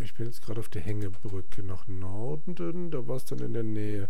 Ich 0.00 0.14
bin 0.14 0.26
jetzt 0.26 0.42
gerade 0.42 0.60
auf 0.60 0.68
der 0.68 0.82
Hängebrücke 0.82 1.62
nach 1.64 1.88
Norden, 1.88 2.90
da 2.90 3.08
war 3.08 3.16
es 3.16 3.24
dann 3.24 3.40
in 3.40 3.54
der 3.54 3.64
Nähe. 3.64 4.08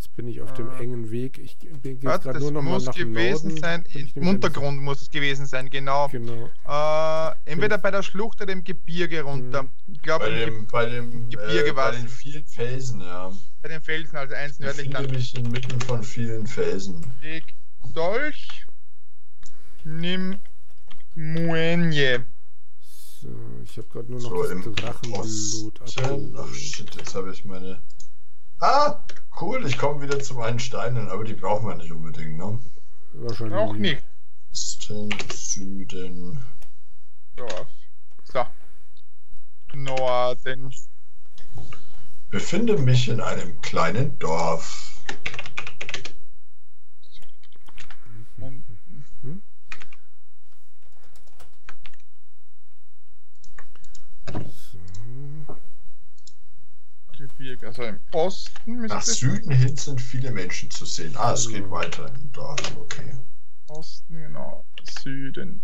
Jetzt 0.00 0.16
bin 0.16 0.28
ich 0.28 0.40
auf 0.40 0.54
dem 0.54 0.70
Ah. 0.70 0.78
engen 0.78 1.10
Weg. 1.10 1.36
Ich 1.36 1.58
bin 1.58 1.92
jetzt 1.96 2.04
Warte, 2.04 2.22
gerade 2.24 2.38
das 2.38 2.42
nur 2.44 2.52
noch 2.52 2.62
mal 2.62 2.70
muss 2.70 2.86
nach 2.86 2.94
gewesen 2.94 3.48
Norden. 3.48 3.60
sein. 3.60 3.84
ich 3.92 4.16
Im 4.16 4.28
Untergrund 4.28 4.80
muss 4.80 5.02
es 5.02 5.10
gewesen 5.10 5.44
sein, 5.44 5.68
genau. 5.68 6.08
Genau. 6.08 6.48
Äh, 6.66 7.34
entweder 7.44 7.76
bei 7.76 7.90
der 7.90 8.02
Schlucht 8.02 8.40
oder 8.40 8.50
im 8.50 8.64
Gebirge 8.64 9.20
runter. 9.20 9.64
Mhm. 9.64 9.68
Ich 9.92 10.00
glaube, 10.00 10.24
Bei 10.24 10.30
dem, 10.46 10.66
bei 10.68 10.86
dem 10.86 11.28
Gebirge 11.28 11.68
äh, 11.68 11.72
bei 11.72 11.76
war's. 11.76 11.96
den 11.98 12.08
vielen 12.08 12.46
Felsen, 12.46 13.00
ja. 13.02 13.30
bei 13.60 13.68
den 13.68 13.82
Felsen, 13.82 14.16
also 14.16 14.34
eins 14.34 14.52
Ich 14.54 14.60
nördlich 14.60 14.88
dann. 14.90 15.10
mich 15.10 15.34
inmitten 15.36 15.78
von 15.82 16.02
vielen 16.02 16.46
Felsen. 16.46 17.04
Leg 17.20 17.44
Dolch. 17.92 18.48
Nimm 19.84 20.38
Muenje. 21.14 22.24
So, 23.20 23.28
ich 23.64 23.76
habe 23.76 23.86
gerade 23.88 24.10
nur 24.10 24.22
noch 24.22 24.30
So 24.30 24.44
das 24.44 24.74
Drachenblut. 25.92 26.36
Ach 26.38 26.54
shit, 26.54 26.94
jetzt 26.96 27.14
habe 27.14 27.32
ich 27.32 27.44
meine. 27.44 27.82
Ah, 28.60 29.02
cool, 29.40 29.64
ich 29.66 29.78
komme 29.78 30.02
wieder 30.02 30.20
zu 30.20 30.34
meinen 30.34 30.58
Steinen, 30.58 31.08
aber 31.08 31.24
die 31.24 31.32
brauchen 31.32 31.66
wir 31.68 31.76
nicht 31.76 31.90
unbedingt, 31.90 32.36
ne? 32.36 32.58
Wahrscheinlich 33.14 33.58
Auch 33.58 33.72
nicht. 33.72 34.02
Osten, 34.52 35.08
Süden. 35.32 36.44
Dorf. 37.36 37.68
So. 38.24 38.44
Norden. 39.72 40.74
Befinde 42.28 42.76
mich 42.76 43.08
in 43.08 43.20
einem 43.22 43.60
kleinen 43.62 44.18
Dorf. 44.18 45.00
Gebirge, 57.40 57.66
also 57.68 57.82
im 57.84 58.00
Osten. 58.12 58.86
Nach 58.86 59.02
Süden 59.02 59.50
hin 59.50 59.76
sind 59.76 60.00
viele 60.00 60.30
Menschen 60.30 60.70
zu 60.70 60.84
sehen. 60.84 61.16
Ah, 61.16 61.32
es 61.32 61.48
geht 61.48 61.62
also 61.62 61.70
weiter 61.70 62.14
im 62.14 62.32
Dorf, 62.32 62.76
okay. 62.76 63.16
Osten, 63.68 64.14
genau. 64.14 64.64
Süden. 65.02 65.62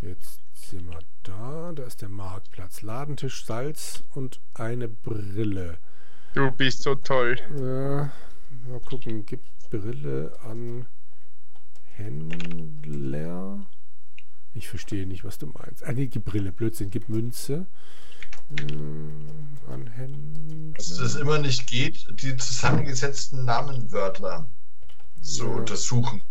Jetzt 0.00 0.40
sind 0.54 0.88
wir 0.88 1.00
da. 1.24 1.72
Da 1.74 1.82
ist 1.82 2.00
der 2.00 2.10
Marktplatz. 2.10 2.82
Ladentisch, 2.82 3.44
Salz 3.44 4.04
und 4.14 4.40
eine 4.54 4.88
Brille. 4.88 5.78
Du 6.34 6.52
bist 6.52 6.82
so 6.82 6.94
toll. 6.94 7.36
Ja, 7.58 8.12
mal 8.70 8.80
gucken. 8.84 9.26
Gibt 9.26 9.44
Brille 9.70 10.38
an 10.44 10.86
Händler? 11.94 13.66
Ich 14.56 14.68
verstehe 14.68 15.06
nicht, 15.06 15.22
was 15.24 15.38
du 15.38 15.46
meinst. 15.46 15.84
Ah, 15.84 15.92
nee, 15.92 16.06
gib 16.06 16.24
Brille. 16.24 16.50
Blödsinn. 16.52 16.90
Gib 16.90 17.08
Münze. 17.08 17.66
Äh, 18.58 19.70
an 19.72 19.86
Händler. 19.88 20.72
Dass 20.76 20.98
es 20.98 21.16
immer 21.16 21.38
nicht 21.38 21.66
geht, 21.66 22.06
die 22.22 22.36
zusammengesetzten 22.36 23.44
Namenwörter 23.44 24.48
zu 25.20 25.44
Ja. 25.46 25.50
untersuchen. 25.56 26.22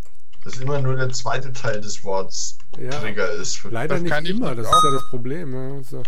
Dass 0.44 0.58
immer 0.58 0.82
nur 0.82 0.96
der 0.96 1.10
zweite 1.12 1.52
Teil 1.54 1.82
des 1.82 2.04
Worts 2.04 2.58
Ja. 2.78 2.90
Trigger 2.92 3.30
ist. 3.32 3.58
Für 3.58 3.70
Leider 3.70 4.00
Das 4.00 4.22
nicht 4.22 4.30
immer, 4.30 4.56
das 4.56 4.68
auch. 4.68 4.78
ist 4.78 4.84
ja 4.84 4.92
das 4.92 5.10
Problem. 5.10 5.54
Ja. 5.54 5.84
So. 5.84 6.04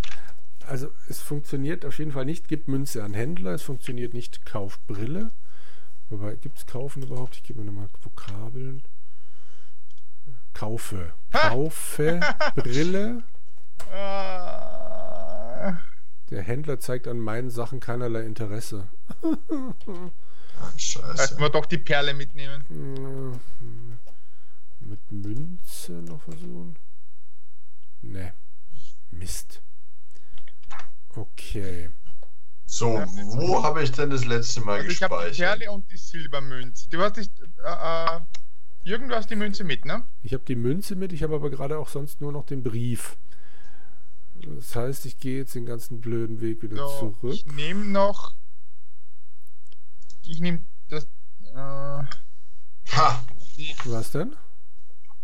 Also 0.68 0.88
es 1.08 1.20
funktioniert 1.20 1.86
auf 1.86 1.98
jeden 2.00 2.12
Fall 2.12 2.26
nicht, 2.26 2.48
gibt 2.48 2.68
Münze 2.68 3.04
an 3.04 3.14
Händler, 3.14 3.54
es 3.54 3.62
funktioniert 3.62 4.14
nicht, 4.14 4.46
kauft 4.46 4.86
Brille. 4.88 5.32
Wobei, 6.10 6.36
gibt 6.36 6.58
es 6.58 6.66
kaufen 6.66 7.04
überhaupt? 7.04 7.36
Ich 7.36 7.44
gebe 7.44 7.60
mir 7.60 7.66
nochmal 7.66 7.90
Vokabeln. 8.02 8.82
Kaufe. 10.58 11.14
Kaufe 11.32 12.20
Brille. 12.56 13.24
Ah, 13.94 15.78
Der 16.30 16.42
Händler 16.42 16.80
zeigt 16.80 17.08
an 17.08 17.20
meinen 17.20 17.50
Sachen 17.50 17.80
keinerlei 17.80 18.22
Interesse. 18.22 18.88
Ach, 19.24 20.78
Scheiße. 20.80 21.08
Lassen 21.16 21.40
wir 21.40 21.50
doch 21.50 21.66
die 21.68 21.78
Perle 21.78 22.14
mitnehmen. 22.14 22.64
Äh, 22.70 24.86
Mit 24.86 25.12
Münze 25.12 25.92
noch 25.94 26.22
versuchen? 26.24 26.76
Ne. 28.02 28.34
Mist. 29.12 29.62
Okay. 31.16 31.90
So, 32.66 32.88
wo 32.96 33.64
habe 33.64 33.84
ich 33.84 33.92
denn 33.92 34.10
das 34.10 34.26
letzte 34.26 34.62
Mal 34.62 34.80
Also 34.80 34.90
ich 34.90 35.02
habe 35.04 35.16
die 35.24 35.30
gespeichert? 35.30 35.60
Perle 35.60 35.72
und 35.72 35.90
die 35.92 35.98
Silbermünze. 35.98 36.90
Du 36.90 37.00
hast 37.02 37.18
dich. 37.18 37.30
Äh, 37.64 38.16
äh, 38.16 38.20
Jürgen, 38.88 39.10
du 39.10 39.15
hast 39.15 39.29
die 39.29 39.36
Münze 39.36 39.65
mit, 39.65 39.84
ne? 39.84 40.06
Ich 40.24 40.34
habe 40.34 40.46
die 40.46 40.56
Münze 40.56 40.96
mit, 40.96 41.12
ich 41.12 41.22
habe 41.22 41.36
aber 41.36 41.50
gerade 41.50 41.77
auch 41.77 41.89
sonst 41.89 42.22
nur 42.22 42.32
noch 42.32 42.46
den 42.46 42.63
Brief. 42.63 43.17
Das 44.36 44.77
heißt, 44.77 45.06
ich 45.06 45.20
gehe 45.20 45.39
jetzt 45.39 45.56
den 45.56 45.65
ganzen 45.65 46.00
blöden 46.00 46.39
Weg 46.39 46.62
wieder 46.63 46.77
So, 46.77 47.13
zurück. 47.20 47.34
ich 47.34 47.46
nehme 47.48 47.84
noch. 47.84 48.34
Ich 50.25 50.39
nehme 50.39 50.62
das. 50.88 51.03
Äh, 51.53 51.58
Ha! 51.58 53.25
Was 53.84 54.12
denn? 54.12 54.38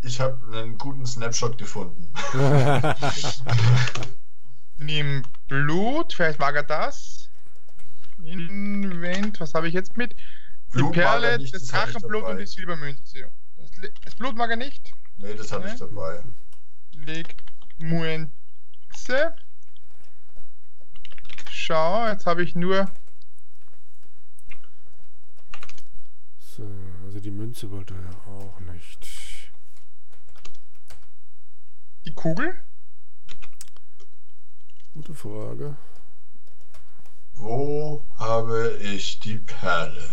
Ich 0.02 0.20
habe 0.20 0.58
einen 0.58 0.78
guten 0.78 1.06
Snapshot 1.06 1.58
gefunden. 1.58 2.12
nimm 4.78 5.24
Blut, 5.48 6.12
vielleicht 6.12 6.40
mag 6.40 6.56
er 6.56 6.64
das. 6.64 7.30
Invent, 8.22 9.40
was 9.40 9.54
habe 9.54 9.70
ich 9.70 9.74
jetzt 9.74 9.96
mit? 9.96 10.18
Die 10.74 10.80
Blut 10.80 10.98
er 10.98 11.04
Perle, 11.04 11.40
das 11.50 11.68
Drachenblut 11.68 12.26
und 12.26 12.40
die 12.40 12.46
Silbermünze. 12.46 13.32
Das, 13.84 13.92
das 14.06 14.16
Blut 14.16 14.36
mag 14.36 14.50
er 14.50 14.56
nicht. 14.56 14.94
Nee, 15.18 15.34
das 15.36 15.52
habe 15.52 15.68
ich 15.68 15.74
Ne? 15.74 15.80
dabei. 15.80 16.24
Leg 16.94 17.36
Muenze. 17.80 19.36
Schau, 21.52 22.08
jetzt 22.08 22.26
habe 22.26 22.44
ich 22.44 22.56
nur. 22.56 22.90
so, 26.56 26.70
also 27.06 27.20
die 27.20 27.32
Münze 27.32 27.70
wollte 27.72 27.94
er 27.96 28.32
auch 28.32 28.60
nicht. 28.60 29.52
Die 32.06 32.14
Kugel. 32.14 32.54
Gute 34.94 35.14
Frage. 35.16 35.76
Wo 37.36 38.06
habe 38.20 38.78
ich 38.82 39.20
die 39.20 39.40
Perle? 39.40 40.10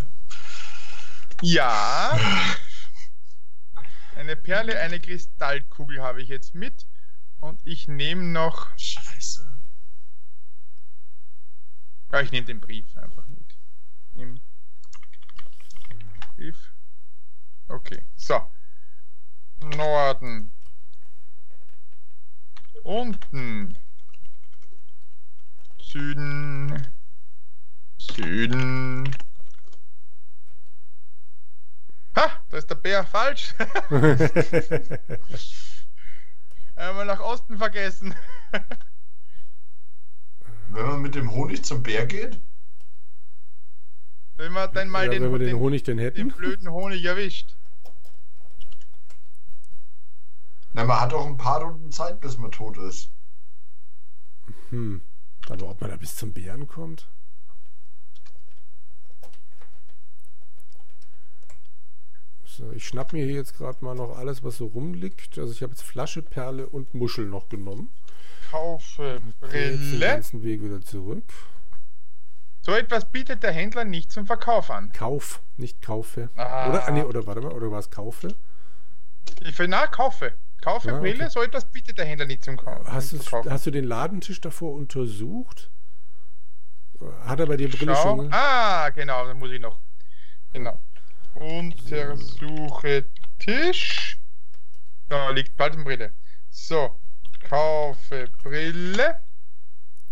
Ja. 1.42 2.18
Eine 4.30 4.36
Perle, 4.36 4.78
eine 4.78 5.00
Kristallkugel 5.00 6.00
habe 6.00 6.22
ich 6.22 6.28
jetzt 6.28 6.54
mit. 6.54 6.86
Und 7.40 7.60
ich 7.66 7.88
nehme 7.88 8.22
noch. 8.22 8.68
Scheiße. 8.78 9.52
Ja, 12.12 12.20
ich 12.20 12.30
nehme 12.30 12.46
den 12.46 12.60
Brief 12.60 12.96
einfach 12.96 13.26
mit. 13.26 13.56
Im 14.14 14.40
Brief. 16.36 16.72
Okay, 17.66 18.04
so. 18.14 18.40
Norden. 19.64 20.52
Unten. 22.84 23.76
Süden. 25.82 26.86
Süden. 27.98 29.10
Ha, 32.20 32.30
da 32.50 32.58
ist 32.58 32.68
der 32.68 32.74
Bär 32.74 33.04
falsch. 33.06 33.54
Einmal 36.76 37.06
nach 37.06 37.20
Osten 37.20 37.56
vergessen. 37.56 38.14
Wenn 40.68 40.86
man 40.86 41.00
mit 41.00 41.14
dem 41.14 41.30
Honig 41.30 41.64
zum 41.64 41.82
Bär 41.82 42.04
geht? 42.04 42.38
Wenn 44.36 44.52
wir 44.52 44.68
dann 44.68 44.90
mal 44.90 45.06
ja, 45.06 45.12
den, 45.12 45.22
wenn 45.22 45.32
wir 45.32 45.38
den, 45.38 45.48
den, 45.48 45.58
Honig 45.58 45.82
denn 45.82 45.96
den 45.96 46.04
hätten. 46.04 46.28
blöden 46.28 46.70
Honig 46.70 47.02
erwischt. 47.04 47.56
Na, 50.74 50.84
man 50.84 51.00
hat 51.00 51.14
auch 51.14 51.26
ein 51.26 51.38
paar 51.38 51.62
Runden 51.62 51.90
Zeit, 51.90 52.20
bis 52.20 52.36
man 52.36 52.50
tot 52.50 52.76
ist. 52.76 53.10
Hm. 54.68 55.00
Aber 55.48 55.70
ob 55.70 55.80
man 55.80 55.90
da 55.90 55.96
bis 55.96 56.16
zum 56.16 56.34
Bären 56.34 56.68
kommt? 56.68 57.08
Ich 62.74 62.86
schnapp 62.86 63.12
mir 63.12 63.24
hier 63.24 63.34
jetzt 63.36 63.56
gerade 63.56 63.84
mal 63.84 63.94
noch 63.94 64.16
alles, 64.18 64.42
was 64.42 64.56
so 64.56 64.66
rumliegt. 64.66 65.38
Also 65.38 65.52
ich 65.52 65.62
habe 65.62 65.72
jetzt 65.72 65.82
Flasche, 65.82 66.22
Perle 66.22 66.66
und 66.68 66.94
Muschel 66.94 67.26
noch 67.26 67.48
genommen. 67.48 67.90
Kaufe 68.50 69.20
Jetzt 69.42 69.52
den 69.54 69.90
Brille. 69.90 70.06
ganzen 70.06 70.42
Weg 70.42 70.62
wieder 70.62 70.80
zurück. 70.80 71.24
So 72.62 72.72
etwas 72.72 73.10
bietet 73.10 73.42
der 73.42 73.52
Händler 73.52 73.84
nicht 73.84 74.12
zum 74.12 74.26
Verkauf 74.26 74.70
an. 74.70 74.92
Kauf, 74.92 75.40
nicht 75.56 75.80
kaufe. 75.80 76.28
Ah. 76.36 76.68
Oder, 76.68 76.86
ah, 76.88 76.90
nee, 76.90 77.02
oder 77.02 77.26
warte 77.26 77.40
mal, 77.40 77.52
oder 77.52 77.70
war 77.70 77.78
es 77.78 77.90
kaufe? 77.90 78.34
Ich 79.40 79.58
will, 79.58 79.68
na, 79.68 79.86
kaufe. 79.86 80.34
Kaufe 80.60 80.88
Ja, 80.88 80.98
okay. 80.98 81.12
Brille, 81.12 81.30
so 81.30 81.42
etwas 81.42 81.64
bietet 81.64 81.96
der 81.96 82.04
Händler 82.04 82.26
nicht 82.26 82.44
zum 82.44 82.56
Kauf. 82.58 82.86
Hast, 82.86 83.14
hast 83.32 83.66
du 83.66 83.70
den 83.70 83.84
Ladentisch 83.84 84.40
davor 84.42 84.72
untersucht? 84.74 85.70
Hat 87.24 87.40
er 87.40 87.46
bei 87.46 87.56
dir 87.56 87.70
Brille 87.70 87.94
Schau. 87.94 88.16
schon? 88.16 88.28
Ah, 88.32 88.90
genau, 88.90 89.26
da 89.26 89.32
muss 89.32 89.50
ich 89.50 89.60
noch. 89.60 89.78
Genau. 90.52 90.78
Untersuche 91.34 93.06
Tisch. 93.38 94.18
Da 95.08 95.30
liegt 95.30 95.56
Paltenbrille. 95.56 96.12
So, 96.50 97.00
kaufe 97.48 98.28
Brille. 98.42 99.16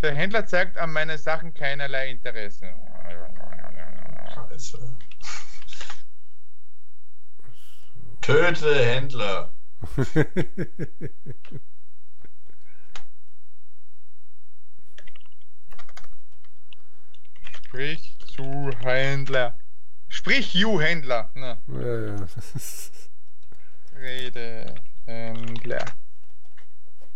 Der 0.01 0.15
Händler 0.15 0.47
zeigt 0.47 0.77
an 0.77 0.93
meinen 0.93 1.19
Sachen 1.19 1.53
keinerlei 1.55 2.09
Interesse. 2.11 2.73
Scheiße. 4.35 4.79
Töte 8.21 8.85
Händler. 8.85 9.53
Sprich 17.53 18.17
zu 18.35 18.71
Händler. 18.81 19.57
Sprich, 20.09 20.55
you 20.55 20.81
Händler. 20.81 21.31
Ja, 21.35 21.57
ja. 21.69 22.17
Rede 24.00 24.75
Händler. 25.07 25.85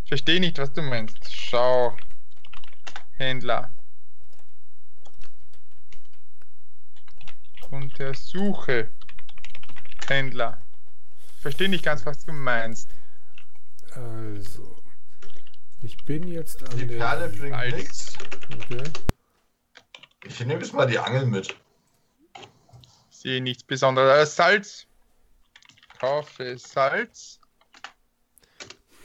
Verstehe 0.06 0.40
nicht, 0.40 0.58
was 0.58 0.72
du 0.72 0.82
meinst. 0.82 1.16
Schau. 1.32 1.96
Händler. 3.16 3.70
Untersuche. 7.70 8.90
Händler. 10.06 10.60
Verstehe 11.40 11.68
nicht 11.68 11.84
ganz, 11.84 12.04
was 12.04 12.24
du 12.24 12.32
meinst. 12.32 12.90
Also. 13.94 14.76
Ich 15.80 15.96
bin 16.04 16.28
jetzt 16.28 16.62
an 16.62 16.78
Die 16.78 16.86
der. 16.86 16.98
Perle 16.98 17.28
bringt 17.30 17.74
nichts. 17.74 18.16
Okay. 18.54 18.84
Ich 20.24 20.38
nehme 20.40 20.60
jetzt 20.60 20.72
mal 20.72 20.86
die 20.86 20.98
Angel 20.98 21.26
mit. 21.26 21.56
Sehe 23.22 23.40
nichts 23.40 23.62
Besonderes. 23.62 24.32
Äh, 24.32 24.34
Salz. 24.34 24.86
Kaufe 26.00 26.58
Salz. 26.58 27.38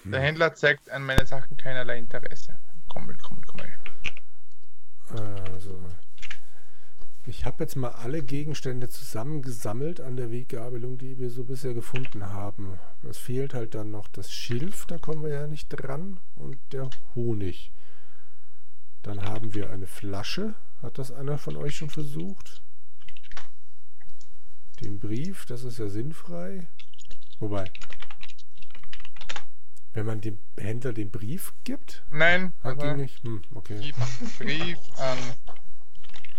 Der 0.05 0.21
Händler 0.21 0.55
zeigt 0.55 0.89
an 0.89 1.03
meine 1.03 1.27
Sachen 1.27 1.55
keinerlei 1.55 2.00
Interesse. 2.00 2.57
Komm 2.88 3.05
mit, 3.05 3.21
komm 3.21 3.38
mit, 3.38 3.47
komm. 3.47 3.62
Also. 5.53 5.79
Ich 7.27 7.45
habe 7.45 7.63
jetzt 7.63 7.75
mal 7.75 7.91
alle 7.91 8.24
Gegenstände 8.24 8.89
zusammengesammelt 8.89 10.01
an 10.01 10.15
der 10.15 10.31
Weggabelung, 10.31 10.97
die 10.97 11.19
wir 11.19 11.29
so 11.29 11.43
bisher 11.43 11.75
gefunden 11.75 12.25
haben. 12.25 12.79
Es 13.07 13.19
fehlt 13.19 13.53
halt 13.53 13.75
dann 13.75 13.91
noch 13.91 14.07
das 14.07 14.31
Schilf, 14.31 14.88
da 14.88 14.97
kommen 14.97 15.21
wir 15.21 15.29
ja 15.29 15.45
nicht 15.45 15.67
dran, 15.69 16.19
und 16.36 16.57
der 16.71 16.89
Honig. 17.13 17.71
Dann 19.03 19.21
haben 19.21 19.53
wir 19.53 19.69
eine 19.69 19.86
Flasche. 19.86 20.55
Hat 20.81 20.97
das 20.97 21.12
einer 21.12 21.38
von 21.38 21.55
euch 21.55 21.77
schon 21.77 21.91
versucht? 21.91 22.63
Den 24.81 25.00
Brief, 25.00 25.46
das 25.46 25.63
ist 25.63 25.79
ja 25.79 25.89
sinnfrei. 25.89 26.67
Wobei, 27.39 27.72
wenn 29.93 30.05
man 30.05 30.22
dem 30.22 30.38
Händler 30.60 30.93
den 30.93 31.10
Brief 31.12 31.53
gibt, 31.63 32.03
Nein, 32.12 32.53
hat 32.63 32.81
die 32.81 32.93
nicht. 32.93 33.24
Hm, 33.24 33.41
okay. 33.55 33.93
Brief 34.38 34.77
an 34.98 35.17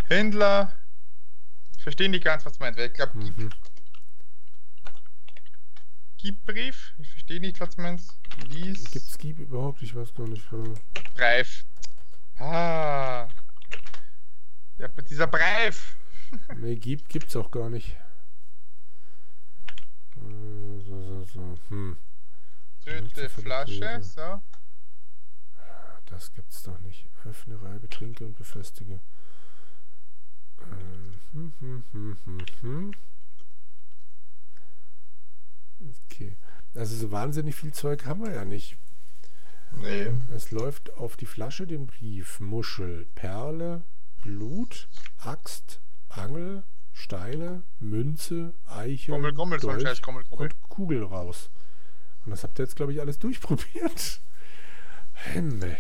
Händler. 0.08 0.72
Ich 1.76 1.82
verstehe 1.82 2.08
nicht 2.08 2.24
ganz, 2.24 2.44
was 2.46 2.54
du 2.58 2.64
meinst. 2.64 2.78
weil 2.78 2.88
Ich 2.88 2.94
glaube, 2.94 3.12
gib, 3.18 3.36
Mhm. 3.38 3.50
gib 6.18 6.44
Brief. 6.44 6.94
Ich 6.98 7.08
verstehe 7.10 7.40
nicht, 7.40 7.60
was 7.60 7.74
du 7.76 7.82
meinst. 7.82 8.12
Lies 8.48 8.90
Gibt's 8.90 9.18
Gib 9.18 9.38
überhaupt? 9.40 9.82
Ich 9.82 9.94
weiß 9.94 10.14
gar 10.14 10.28
nicht. 10.28 10.48
Brief. 10.50 11.64
Ah. 12.38 13.28
Ja, 14.78 14.88
dieser 15.10 15.26
Brief. 15.26 15.96
Nee, 16.56 16.76
Gib 16.76 17.08
gibt's 17.08 17.34
auch 17.36 17.50
gar 17.50 17.68
nicht. 17.70 17.96
Äh, 20.22 20.80
So, 20.88 21.02
so, 21.02 21.24
so. 21.24 21.58
Hm, 21.68 21.96
die 22.86 23.28
Flasche. 23.28 24.00
So. 24.02 24.40
das 26.06 26.32
gibt's 26.32 26.62
doch 26.62 26.78
nicht. 26.80 27.08
Öffne, 27.24 27.60
reibe, 27.60 27.88
trinke 27.88 28.24
und 28.24 28.36
befestige. 28.36 29.00
Ähm, 30.60 31.14
hm, 31.32 31.52
hm, 31.60 31.84
hm, 31.92 32.16
hm, 32.24 32.46
hm. 32.62 32.92
Okay. 36.06 36.36
Also 36.74 36.96
so 36.96 37.12
wahnsinnig 37.12 37.54
viel 37.54 37.72
Zeug 37.72 38.06
haben 38.06 38.24
wir 38.24 38.32
ja 38.32 38.44
nicht. 38.44 38.76
Nee. 39.72 40.08
Es 40.34 40.50
läuft 40.50 40.94
auf 40.94 41.16
die 41.16 41.26
Flasche 41.26 41.66
den 41.66 41.86
Brief 41.86 42.40
Muschel, 42.40 43.06
Perle, 43.14 43.82
Blut, 44.22 44.88
Axt, 45.18 45.80
Angel, 46.08 46.62
Steine, 46.98 47.62
Münze, 47.78 48.54
Eiche, 48.66 49.12
Gommel, 49.12 49.32
Gommel, 49.32 49.60
so 49.60 49.68
ein 49.68 49.74
Dolch 49.76 49.88
Scheiß, 49.88 50.02
Gommel, 50.02 50.24
Gommel. 50.24 50.46
und 50.46 50.62
Kugel 50.68 51.04
raus. 51.04 51.50
Und 52.24 52.32
das 52.32 52.42
habt 52.42 52.58
ihr 52.58 52.64
jetzt, 52.64 52.74
glaube 52.74 52.92
ich, 52.92 53.00
alles 53.00 53.18
durchprobiert. 53.18 54.20
Himmel. 55.32 55.76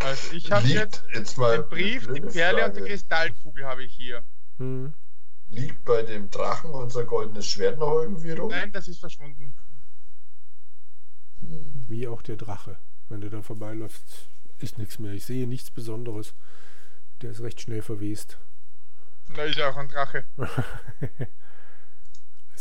Also 0.00 0.34
ich 0.34 0.50
habe 0.50 0.66
Liegt 0.66 0.78
jetzt 0.78 1.04
jetzt 1.14 1.38
mal 1.38 1.58
den 1.58 1.68
Brief, 1.68 2.06
die 2.12 2.20
Perle 2.20 2.64
und 2.64 2.76
die 2.76 2.80
Frage. 2.80 2.84
Kristallkugel 2.84 3.64
habe 3.66 3.84
ich 3.84 3.94
hier. 3.94 4.22
Hm. 4.58 4.94
Liegt 5.50 5.84
bei 5.84 6.02
dem 6.02 6.30
Drachen 6.30 6.70
unser 6.70 7.04
goldenes 7.04 7.46
Schwert 7.46 7.78
noch 7.78 8.00
irgendwie 8.00 8.32
rum? 8.32 8.50
Nein, 8.50 8.72
das 8.72 8.88
ist 8.88 8.98
verschwunden. 8.98 9.54
Hm. 11.40 11.84
Wie 11.88 12.08
auch 12.08 12.22
der 12.22 12.36
Drache. 12.36 12.78
Wenn 13.08 13.20
der 13.20 13.30
da 13.30 13.42
vorbeiläuft, 13.42 14.02
ist 14.58 14.78
nichts 14.78 14.98
mehr. 14.98 15.12
Ich 15.12 15.26
sehe 15.26 15.46
nichts 15.46 15.70
Besonderes. 15.70 16.34
Der 17.22 17.30
ist 17.30 17.42
recht 17.42 17.60
schnell 17.60 17.82
verwest. 17.82 18.38
Da 19.36 19.42
ist 19.44 19.56
ja 19.56 19.70
auch 19.70 19.76
ein 19.76 19.88
Drache. 19.88 20.24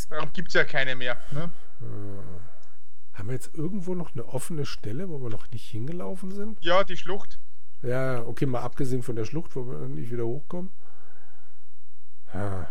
Darum 0.10 0.34
gibt 0.34 0.50
es 0.50 0.54
ja 0.54 0.66
keine 0.66 0.96
mehr. 0.96 1.18
Ne? 1.32 1.50
Äh, 1.82 3.18
haben 3.18 3.30
wir 3.30 3.34
jetzt 3.34 3.56
irgendwo 3.56 3.96
noch 3.96 4.14
eine 4.14 4.26
offene 4.26 4.66
Stelle, 4.66 5.10
wo 5.10 5.22
wir 5.22 5.30
noch 5.30 5.50
nicht 5.52 5.70
hingelaufen 5.70 6.32
sind? 6.32 6.58
Ja, 6.62 6.84
die 6.84 6.98
Schlucht. 6.98 7.40
Ja, 7.82 8.22
okay, 8.24 8.46
mal 8.46 8.62
abgesehen 8.62 9.04
von 9.04 9.16
der 9.16 9.26
Schlucht, 9.26 9.56
wo 9.56 9.68
wir 9.68 9.88
nicht 9.88 10.12
wieder 10.12 10.26
hochkommen. 10.26 10.70
Ah. 12.34 12.68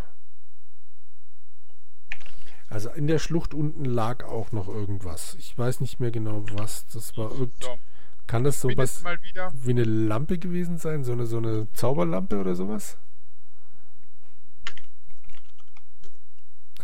Also 2.68 2.90
in 2.90 3.06
der 3.06 3.18
Schlucht 3.18 3.54
unten 3.54 3.84
lag 3.84 4.24
auch 4.24 4.52
noch 4.52 4.68
irgendwas. 4.68 5.34
Ich 5.36 5.56
weiß 5.56 5.80
nicht 5.80 6.00
mehr 6.00 6.10
genau 6.10 6.44
was. 6.52 6.86
Das 6.88 7.16
war 7.16 7.30
irgend. 7.32 7.62
So, 7.62 7.78
Kann 8.26 8.44
das 8.44 8.60
sowas 8.60 9.02
mal 9.02 9.22
wieder. 9.22 9.50
wie 9.54 9.70
eine 9.70 9.84
Lampe 9.84 10.38
gewesen 10.38 10.76
sein? 10.78 11.04
So 11.04 11.12
eine, 11.12 11.26
so 11.26 11.38
eine 11.38 11.72
Zauberlampe 11.72 12.38
oder 12.38 12.54
sowas? 12.54 12.98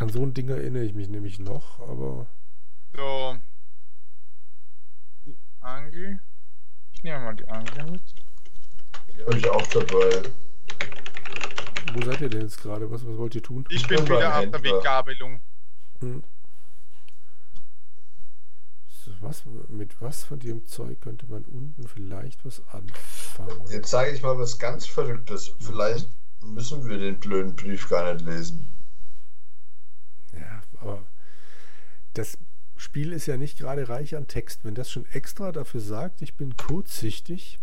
An 0.00 0.08
so 0.08 0.22
ein 0.22 0.32
Ding 0.32 0.48
erinnere 0.48 0.82
ich 0.84 0.94
mich 0.94 1.08
nämlich 1.08 1.38
noch, 1.38 1.78
aber 1.80 2.26
So. 2.96 3.36
Die 5.26 5.36
Angel. 5.60 6.18
Ich 6.94 7.02
nehme 7.02 7.20
mal 7.20 7.36
die 7.36 7.46
Angel 7.48 7.90
mit. 7.90 8.02
Die 9.14 9.22
habe 9.22 9.36
ich 9.36 9.48
auch 9.50 9.66
dabei. 9.66 10.22
wo 11.92 12.02
seid 12.02 12.22
ihr 12.22 12.30
denn 12.30 12.40
jetzt 12.40 12.62
gerade? 12.62 12.90
Was, 12.90 13.06
was 13.06 13.16
wollt 13.18 13.34
ihr 13.34 13.42
tun? 13.42 13.66
Ich 13.68 13.82
Ich 13.82 13.88
bin 13.88 14.04
wieder 14.06 14.38
auf 14.38 14.50
der. 14.50 14.62
Weggabelung. 14.62 15.40
Hm. 16.00 16.24
So, 18.88 19.10
Was, 19.20 19.42
mit 19.68 20.00
was 20.00 20.24
von 20.24 20.38
dem 20.38 20.66
Zeug 20.66 21.02
könnte 21.02 21.26
man 21.26 21.44
unten 21.44 21.86
vielleicht 21.86 22.42
was 22.46 22.62
anfangen? 22.68 23.66
Jetzt 23.70 23.90
sage 23.90 24.12
ich 24.12 24.22
mal 24.22 24.38
was 24.38 24.58
ganz 24.58 24.86
Verrücktes. 24.86 25.54
Vielleicht 25.60 26.08
müssen 26.42 26.88
wir 26.88 26.96
den 26.96 27.20
blöden 27.20 27.54
Brief 27.54 27.86
gar 27.90 28.14
nicht 28.14 28.24
lesen. 28.24 28.66
Ja, 30.32 30.62
aber 30.80 31.06
das 32.14 32.38
Spiel 32.76 33.12
ist 33.12 33.26
ja 33.26 33.36
nicht 33.36 33.58
gerade 33.58 33.88
reich 33.88 34.16
an 34.16 34.26
Text. 34.26 34.64
Wenn 34.64 34.74
das 34.74 34.90
schon 34.90 35.06
extra 35.06 35.52
dafür 35.52 35.80
sagt, 35.80 36.22
ich 36.22 36.36
bin 36.36 36.56
kurzsichtig 36.56 37.58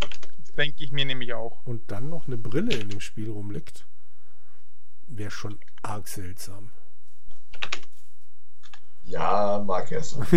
Das 0.00 0.52
denke 0.56 0.84
ich 0.84 0.92
mir 0.92 1.04
nämlich 1.04 1.34
auch. 1.34 1.64
und 1.66 1.90
dann 1.90 2.08
noch 2.08 2.26
eine 2.26 2.36
Brille 2.36 2.74
in 2.76 2.88
dem 2.90 3.00
Spiel 3.00 3.30
rumliegt, 3.30 3.86
wäre 5.06 5.30
schon 5.30 5.58
arg 5.82 6.08
seltsam. 6.08 6.70
Ja, 9.04 9.62
mag 9.66 9.90
er 9.90 10.02
so. 10.02 10.22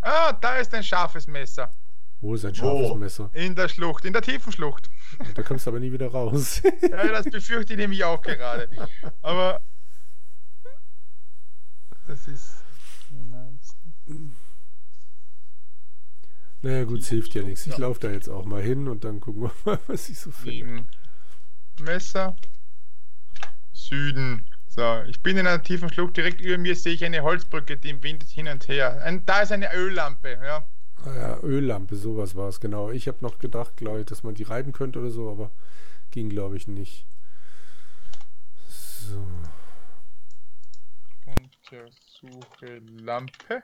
Ah, 0.00 0.32
da 0.32 0.56
ist 0.56 0.72
ein 0.74 0.82
scharfes 0.84 1.26
Messer. 1.26 1.72
Wo 2.20 2.34
ist 2.34 2.44
ein 2.44 2.54
scharfes 2.54 2.90
Wo? 2.90 2.94
Messer? 2.94 3.30
In 3.34 3.54
der 3.54 3.68
Schlucht, 3.68 4.04
in 4.04 4.12
der 4.12 4.22
tiefen 4.22 4.52
Schlucht. 4.52 4.88
Da 5.34 5.42
kommst 5.42 5.66
du 5.66 5.70
aber 5.70 5.80
nie 5.80 5.92
wieder 5.92 6.08
raus. 6.08 6.62
Ja, 6.82 7.08
das 7.08 7.26
befürchte 7.30 7.74
ich 7.74 7.78
nämlich 7.78 8.04
auch 8.04 8.22
gerade. 8.22 8.68
Aber. 9.22 9.60
Das 12.06 12.26
ist. 12.28 12.62
naja, 16.62 16.84
gut, 16.84 17.00
es 17.00 17.08
hilft 17.08 17.34
ja 17.34 17.42
nichts. 17.42 17.66
Ich 17.66 17.76
laufe 17.76 18.00
da 18.00 18.10
jetzt 18.10 18.28
auch 18.28 18.44
mal 18.44 18.62
hin 18.62 18.88
und 18.88 19.04
dann 19.04 19.20
gucken 19.20 19.42
wir 19.42 19.52
mal, 19.64 19.78
was 19.86 20.08
ich 20.08 20.18
so 20.18 20.30
finde. 20.30 20.86
Messer. 21.80 22.36
Süden. 23.72 24.46
So, 24.68 25.02
ich 25.06 25.22
bin 25.22 25.36
in 25.36 25.46
einer 25.46 25.62
tiefen 25.62 25.92
Schlucht. 25.92 26.16
Direkt 26.16 26.40
über 26.40 26.58
mir 26.58 26.76
sehe 26.76 26.94
ich 26.94 27.04
eine 27.04 27.22
Holzbrücke, 27.22 27.76
die 27.76 27.90
im 27.90 28.02
Wind 28.02 28.24
hin 28.24 28.48
und 28.48 28.68
her. 28.68 29.02
Ein, 29.02 29.24
da 29.26 29.42
ist 29.42 29.52
eine 29.52 29.72
Öllampe. 29.74 30.38
Ja. 30.42 30.66
Ja, 31.04 31.38
Öllampe, 31.42 31.96
sowas 31.96 32.34
war 32.34 32.48
es, 32.48 32.60
genau. 32.60 32.90
Ich 32.90 33.06
habe 33.06 33.18
noch 33.20 33.38
gedacht, 33.38 33.76
glaube 33.76 34.00
ich, 34.00 34.06
dass 34.06 34.22
man 34.22 34.34
die 34.34 34.42
reiben 34.42 34.72
könnte 34.72 34.98
oder 34.98 35.10
so, 35.10 35.30
aber 35.30 35.50
ging, 36.10 36.28
glaube 36.28 36.56
ich, 36.56 36.66
nicht. 36.66 37.06
So. 38.68 39.26
Untersuche 41.26 42.78
Lampe. 42.78 43.62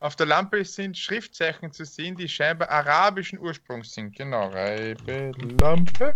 Auf 0.00 0.16
der 0.16 0.26
Lampe 0.26 0.64
sind 0.64 0.98
Schriftzeichen 0.98 1.72
zu 1.72 1.84
sehen, 1.84 2.16
die 2.16 2.28
scheinbar 2.28 2.68
arabischen 2.68 3.38
Ursprungs 3.38 3.94
sind. 3.94 4.14
Genau, 4.16 4.48
reibe 4.48 5.32
Lampe. 5.60 6.14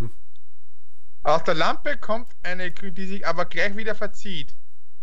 Aus 1.22 1.44
der 1.44 1.54
Lampe 1.54 1.96
kommt 1.96 2.28
eine, 2.42 2.70
die 2.70 3.06
sich 3.06 3.26
aber 3.26 3.44
gleich 3.44 3.76
wieder 3.76 3.94
verzieht. 3.94 4.54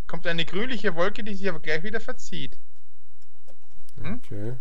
Kommt 0.08 0.28
eine 0.28 0.46
grünliche 0.46 0.96
Wolke, 0.96 1.24
die 1.24 1.34
sich 1.34 1.50
aber 1.50 1.60
gleich 1.60 1.84
wieder 1.84 2.00
verzieht. 2.00 2.60
Hm? 4.02 4.22
Okay. 4.24 4.56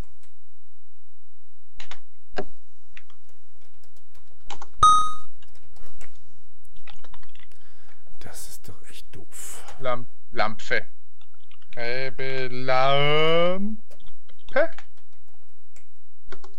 Das 8.20 8.48
ist 8.48 8.68
doch 8.68 8.88
echt 8.88 9.03
doof. 9.14 9.76
Lam 9.80 10.06
Lampe. 10.32 10.86
Reibe 11.76 12.48
Lampe. 12.48 13.78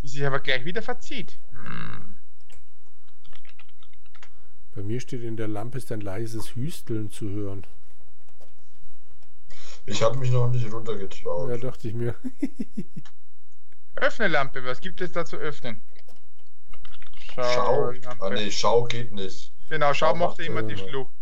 Die 0.01 0.07
sich 0.07 0.25
aber 0.25 0.39
gleich 0.39 0.65
wieder 0.65 0.81
verzieht. 0.81 1.39
Hm. 1.51 2.15
Bei 4.75 4.83
mir 4.83 4.99
steht 4.99 5.23
in 5.23 5.37
der 5.37 5.47
Lampe 5.47 5.77
ist 5.77 5.91
ein 5.91 6.01
leises 6.01 6.55
Hüsteln 6.55 7.09
zu 7.09 7.29
hören. 7.29 7.65
Ich 9.85 10.01
habe 10.01 10.17
mich 10.17 10.31
noch 10.31 10.49
nicht 10.49 10.71
runtergetraut. 10.71 11.49
Ja, 11.49 11.57
dachte 11.57 11.87
ich 11.87 11.93
mir. 11.93 12.15
Öffne 13.95 14.27
Lampe, 14.27 14.65
was 14.65 14.81
gibt 14.81 14.99
es 14.99 15.13
da 15.13 15.25
zu 15.25 15.37
öffnen? 15.37 15.81
Schau. 17.33 17.91
Lampe. 17.91 18.25
Ah 18.25 18.29
nee, 18.31 18.51
Schau 18.51 18.83
geht 18.83 19.13
nicht. 19.13 19.53
Genau, 19.69 19.93
Schau 19.93 20.07
Schau 20.07 20.15
mochte 20.15 20.41
macht, 20.41 20.49
immer 20.49 20.63
die 20.63 20.77
Schlucht. 20.77 21.13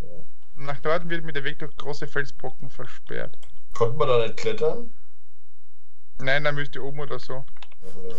Ja. 0.00 0.08
Nach 0.56 0.82
Norden 0.82 1.10
wird 1.10 1.24
mit 1.24 1.36
der 1.36 1.44
Weg 1.44 1.58
durch 1.58 1.76
große 1.76 2.06
Felsbrocken 2.06 2.70
versperrt. 2.70 3.36
Konnte 3.72 3.96
man 3.96 4.08
da 4.08 4.18
nicht 4.18 4.36
klettern? 4.36 4.90
Nein, 6.18 6.44
da 6.44 6.52
müsste 6.52 6.82
oben 6.82 7.00
oder 7.00 7.18
so. 7.18 7.44
Äh, 7.82 8.14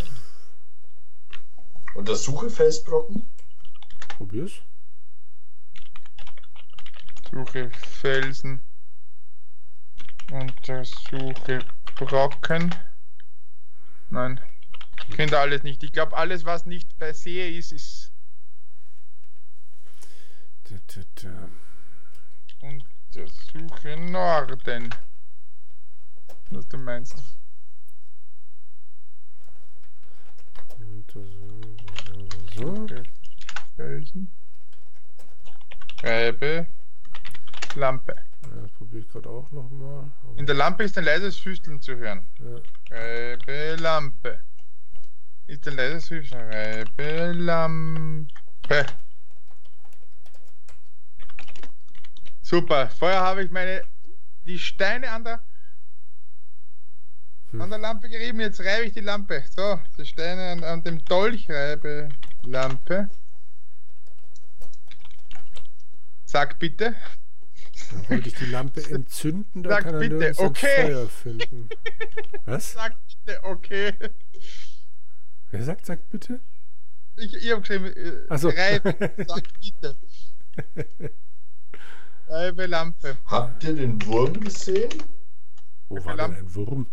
Untersuche 1.95 2.50
Felsbrocken. 2.50 3.30
Probier's. 4.10 4.62
Suche 7.32 7.69
Felsen. 7.71 8.62
Untersuche 10.32 11.60
Brocken. 11.95 12.76
Nein. 14.10 14.41
Ich 15.08 15.15
finde 15.15 15.39
alles 15.39 15.63
nicht. 15.63 15.84
Ich 15.84 15.93
glaube, 15.93 16.17
alles, 16.17 16.43
was 16.45 16.65
nicht 16.65 16.98
bei 17.00 17.13
See 17.13 17.58
ist, 17.58 17.71
ist 17.71 18.12
Da, 20.69 20.76
da, 20.88 21.02
da. 21.21 21.50
Untersuche 22.65 23.97
Norden. 23.97 24.89
Was 26.49 26.67
du 26.67 26.78
meinst. 26.78 27.15
Und 30.80 31.12
so, 31.12 31.23
so, 31.23 31.47
so, 32.06 32.28
so. 32.56 32.75
Suche 32.75 33.04
Felsen. 33.75 34.32
Schreibe 35.99 36.67
Lampe. 37.75 38.15
Ja, 38.43 38.62
das 38.62 38.71
probiere 38.71 39.01
ich 39.01 39.10
gerade 39.10 39.30
auch 39.30 39.51
nochmal. 39.51 40.12
In 40.38 40.45
der 40.45 40.56
Lampe 40.56 40.84
ist 40.84 40.97
ein 40.97 41.04
leises 41.04 41.38
Füsteln 41.38 41.82
zu 41.82 41.95
hören. 41.97 42.25
Ja. 42.39 42.62
Schreibe 42.88 43.75
Lampe. 43.75 44.39
Ist 45.47 45.67
ein 45.67 45.75
leises 45.75 46.08
Füsteln. 46.08 46.51
Schreibe 46.51 47.32
Lampe. 47.34 48.86
Super. 52.45 52.91
Vorher 52.91 53.21
habe 53.21 53.43
ich 53.43 53.49
meine 53.49 53.81
die 54.45 54.60
Steine 54.60 55.10
an 55.10 55.23
der 55.23 55.39
Hm. 57.49 57.62
an 57.62 57.69
der 57.71 57.79
Lampe 57.79 58.08
gerieben. 58.08 58.39
Jetzt 58.39 58.60
reibe 58.60 58.86
ich 58.86 58.93
die 58.93 59.01
Lampe. 59.01 59.43
So, 59.55 59.79
die 59.97 60.05
Steine 60.05 60.51
an, 60.51 60.63
an 60.63 60.84
dem 60.84 61.03
Dolch 61.05 61.49
reibe 61.49 62.10
Lampe. 62.43 63.10
Sag 66.25 66.60
bitte. 66.60 66.95
Dann 67.91 68.10
wollte 68.10 68.29
ich 68.29 68.36
die 68.36 68.45
Lampe 68.45 68.81
entzünden, 68.91 69.63
da 69.63 69.69
Sag 69.71 69.84
kann 69.84 69.93
er 69.95 69.99
bitte, 70.01 70.27
ein 70.27 70.38
okay. 70.38 70.88
Feuer 70.88 71.10
finden. 71.10 71.69
Was? 72.45 72.73
Sag 72.73 72.95
bitte, 73.08 73.43
okay. 73.43 73.93
Wer 75.49 75.63
sagt, 75.63 75.88
sagt 75.88 76.12
bitte? 76.12 76.39
Ich, 77.15 77.34
ich 77.34 77.51
habe 77.51 77.62
geschrieben, 77.62 77.86
äh, 77.86 78.38
so. 78.38 78.49
reibe, 78.49 78.95
sag 79.27 79.43
bitte. 79.60 79.97
Reibe 82.28 82.66
Lampe. 82.66 83.18
Habt 83.28 83.64
ihr 83.64 83.76
den 83.76 84.04
Wurm 84.06 84.40
gesehen? 84.40 84.90
Wo 85.90 86.04
war 86.06 86.16
denn 86.18 86.36
ein 86.36 86.56
Wurm? 86.56 86.88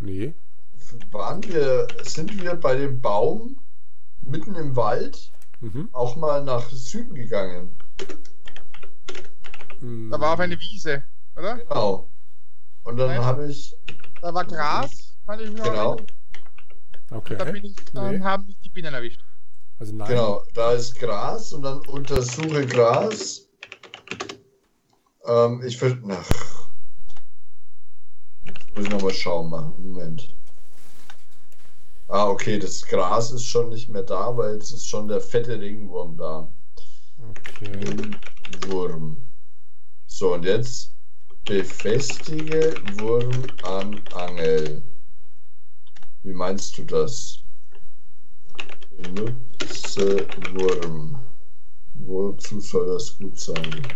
Nee. 0.00 0.34
Waren 1.10 1.42
wir, 1.44 1.86
sind 2.02 2.40
wir 2.40 2.54
bei 2.54 2.76
dem 2.76 3.00
Baum 3.00 3.58
mitten 4.20 4.54
im 4.54 4.74
Wald 4.76 5.30
Mhm. 5.60 5.88
auch 5.92 6.16
mal 6.16 6.44
nach 6.44 6.68
Süden 6.70 7.14
gegangen? 7.14 7.74
Mm, 9.80 10.10
Da 10.10 10.20
war 10.20 10.34
auf 10.34 10.40
eine 10.40 10.58
Wiese, 10.58 11.02
oder? 11.36 11.56
Genau. 11.58 12.08
Und 12.82 12.96
dann 12.98 13.24
habe 13.24 13.46
ich, 13.50 13.74
Da 14.20 14.34
war 14.34 14.44
Gras, 14.44 15.16
kann 15.26 15.40
ich 15.40 15.50
noch 15.52 15.64
genau. 15.64 15.96
Okay. 17.10 17.36
Da 17.36 17.44
bin 17.44 17.64
ich, 17.64 17.74
dann 17.92 18.16
Nee. 18.18 18.20
haben 18.22 18.44
mich 18.46 18.58
die 18.60 18.68
Bienen 18.68 18.92
erwischt. 18.92 19.20
Also 19.78 19.94
nein. 19.94 20.08
genau, 20.08 20.42
da 20.54 20.72
ist 20.72 20.98
Gras 20.98 21.52
und 21.52 21.62
dann 21.62 21.80
untersuche 21.86 22.64
Gras. 22.66 23.48
Ähm, 25.26 25.62
ich 25.66 25.80
würde, 25.80 26.06
nach. 26.06 26.30
Jetzt 28.44 28.76
muss 28.76 28.84
ich 28.84 28.90
nochmal 28.90 29.12
schauen 29.12 29.50
machen. 29.50 29.74
Moment. 29.78 30.34
Ah, 32.08 32.28
okay, 32.28 32.58
das 32.58 32.82
Gras 32.82 33.32
ist 33.32 33.44
schon 33.44 33.70
nicht 33.70 33.88
mehr 33.88 34.02
da, 34.02 34.36
weil 34.36 34.54
jetzt 34.54 34.72
ist 34.72 34.86
schon 34.86 35.08
der 35.08 35.20
fette 35.20 35.58
Regenwurm 35.58 36.16
da. 36.16 36.48
Okay. 37.30 38.10
Wurm. 38.66 39.16
So, 40.06 40.34
und 40.34 40.44
jetzt 40.44 40.92
befestige 41.46 42.74
Wurm 42.98 43.32
an 43.64 44.00
Angel. 44.14 44.82
Wie 46.22 46.32
meinst 46.32 46.78
du 46.78 46.84
das? 46.84 47.40
Benutze 48.96 49.53
Wurm. 50.54 51.18
Wozu 51.94 52.60
soll 52.60 52.86
das 52.86 53.16
gut 53.16 53.38
sein? 53.38 53.86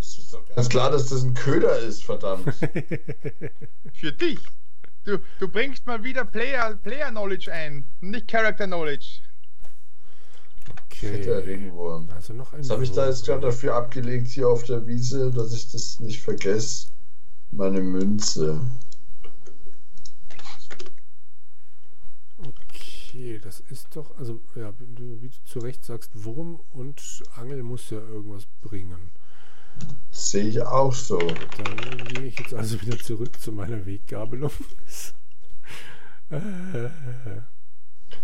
Es 0.00 0.18
ist 0.18 0.34
doch 0.34 0.46
ganz 0.54 0.68
klar, 0.68 0.90
dass 0.90 1.08
das 1.08 1.22
ein 1.22 1.34
Köder 1.34 1.78
ist, 1.78 2.04
verdammt. 2.04 2.52
Für 3.94 4.12
dich. 4.12 4.38
Du, 5.04 5.18
du 5.38 5.48
bringst 5.48 5.86
mal 5.86 6.02
wieder 6.02 6.24
Player, 6.24 6.76
Player 6.76 7.10
Knowledge 7.10 7.52
ein, 7.52 7.84
nicht 8.00 8.28
Character 8.28 8.66
Knowledge. 8.66 9.20
Fetter 10.88 11.38
okay. 11.38 11.50
Regenwurm. 11.50 12.08
Also 12.14 12.32
noch 12.32 12.52
ein 12.52 12.60
Was 12.60 12.70
habe 12.70 12.84
ich 12.84 12.92
da 12.92 13.08
jetzt 13.08 13.26
gerade 13.26 13.42
dafür 13.42 13.74
abgelegt 13.74 14.28
hier 14.28 14.48
auf 14.48 14.62
der 14.64 14.86
Wiese, 14.86 15.30
dass 15.30 15.52
ich 15.52 15.70
das 15.70 16.00
nicht 16.00 16.22
vergesse? 16.22 16.88
Meine 17.50 17.80
Münze. 17.80 18.60
Okay, 23.14 23.38
das 23.38 23.60
ist 23.70 23.94
doch, 23.94 24.18
also 24.18 24.40
ja, 24.56 24.72
wie 24.80 24.92
du, 24.92 25.22
wie 25.22 25.28
du 25.28 25.36
zu 25.44 25.60
Recht 25.60 25.84
sagst, 25.84 26.10
Wurm 26.24 26.58
und 26.72 27.22
Angel 27.36 27.62
muss 27.62 27.90
ja 27.90 27.98
irgendwas 27.98 28.46
bringen. 28.60 29.12
Sehe 30.10 30.46
ich 30.46 30.60
auch 30.60 30.92
so. 30.92 31.18
Dann 31.18 32.08
gehe 32.08 32.24
ich 32.24 32.40
jetzt 32.40 32.54
also 32.54 32.80
wieder 32.82 32.98
zurück 32.98 33.40
zu 33.40 33.52
meiner 33.52 33.86
Weggabelung. 33.86 34.50
äh, 36.30 36.88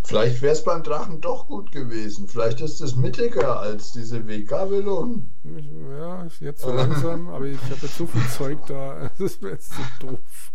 Vielleicht 0.02 0.42
wäre 0.42 0.54
es 0.54 0.64
beim 0.64 0.82
Drachen 0.82 1.20
doch 1.20 1.46
gut 1.46 1.70
gewesen. 1.70 2.26
Vielleicht 2.26 2.60
ist 2.60 2.80
es 2.80 2.96
mittiger 2.96 3.60
als 3.60 3.92
diese 3.92 4.26
Weggabelung. 4.26 5.30
ja, 5.44 6.26
jetzt 6.40 6.62
so 6.62 6.72
langsam, 6.72 7.28
aber 7.28 7.44
ich 7.44 7.62
habe 7.62 7.78
jetzt 7.80 7.96
so 7.96 8.08
viel 8.08 8.28
Zeug 8.28 8.58
da, 8.66 9.08
das 9.20 9.40
mir 9.40 9.50
jetzt 9.50 9.72
zu 9.72 9.82
doof. 10.00 10.52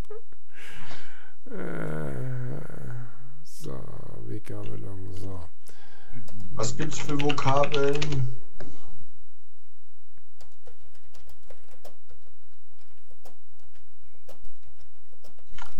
Äh, 1.50 2.25
so, 2.25 2.25
Weggabelung, 4.36 5.00
so. 5.16 5.40
Was 6.56 6.76
gibt's 6.76 7.00
für 7.00 7.20
Vokabeln? 7.22 8.36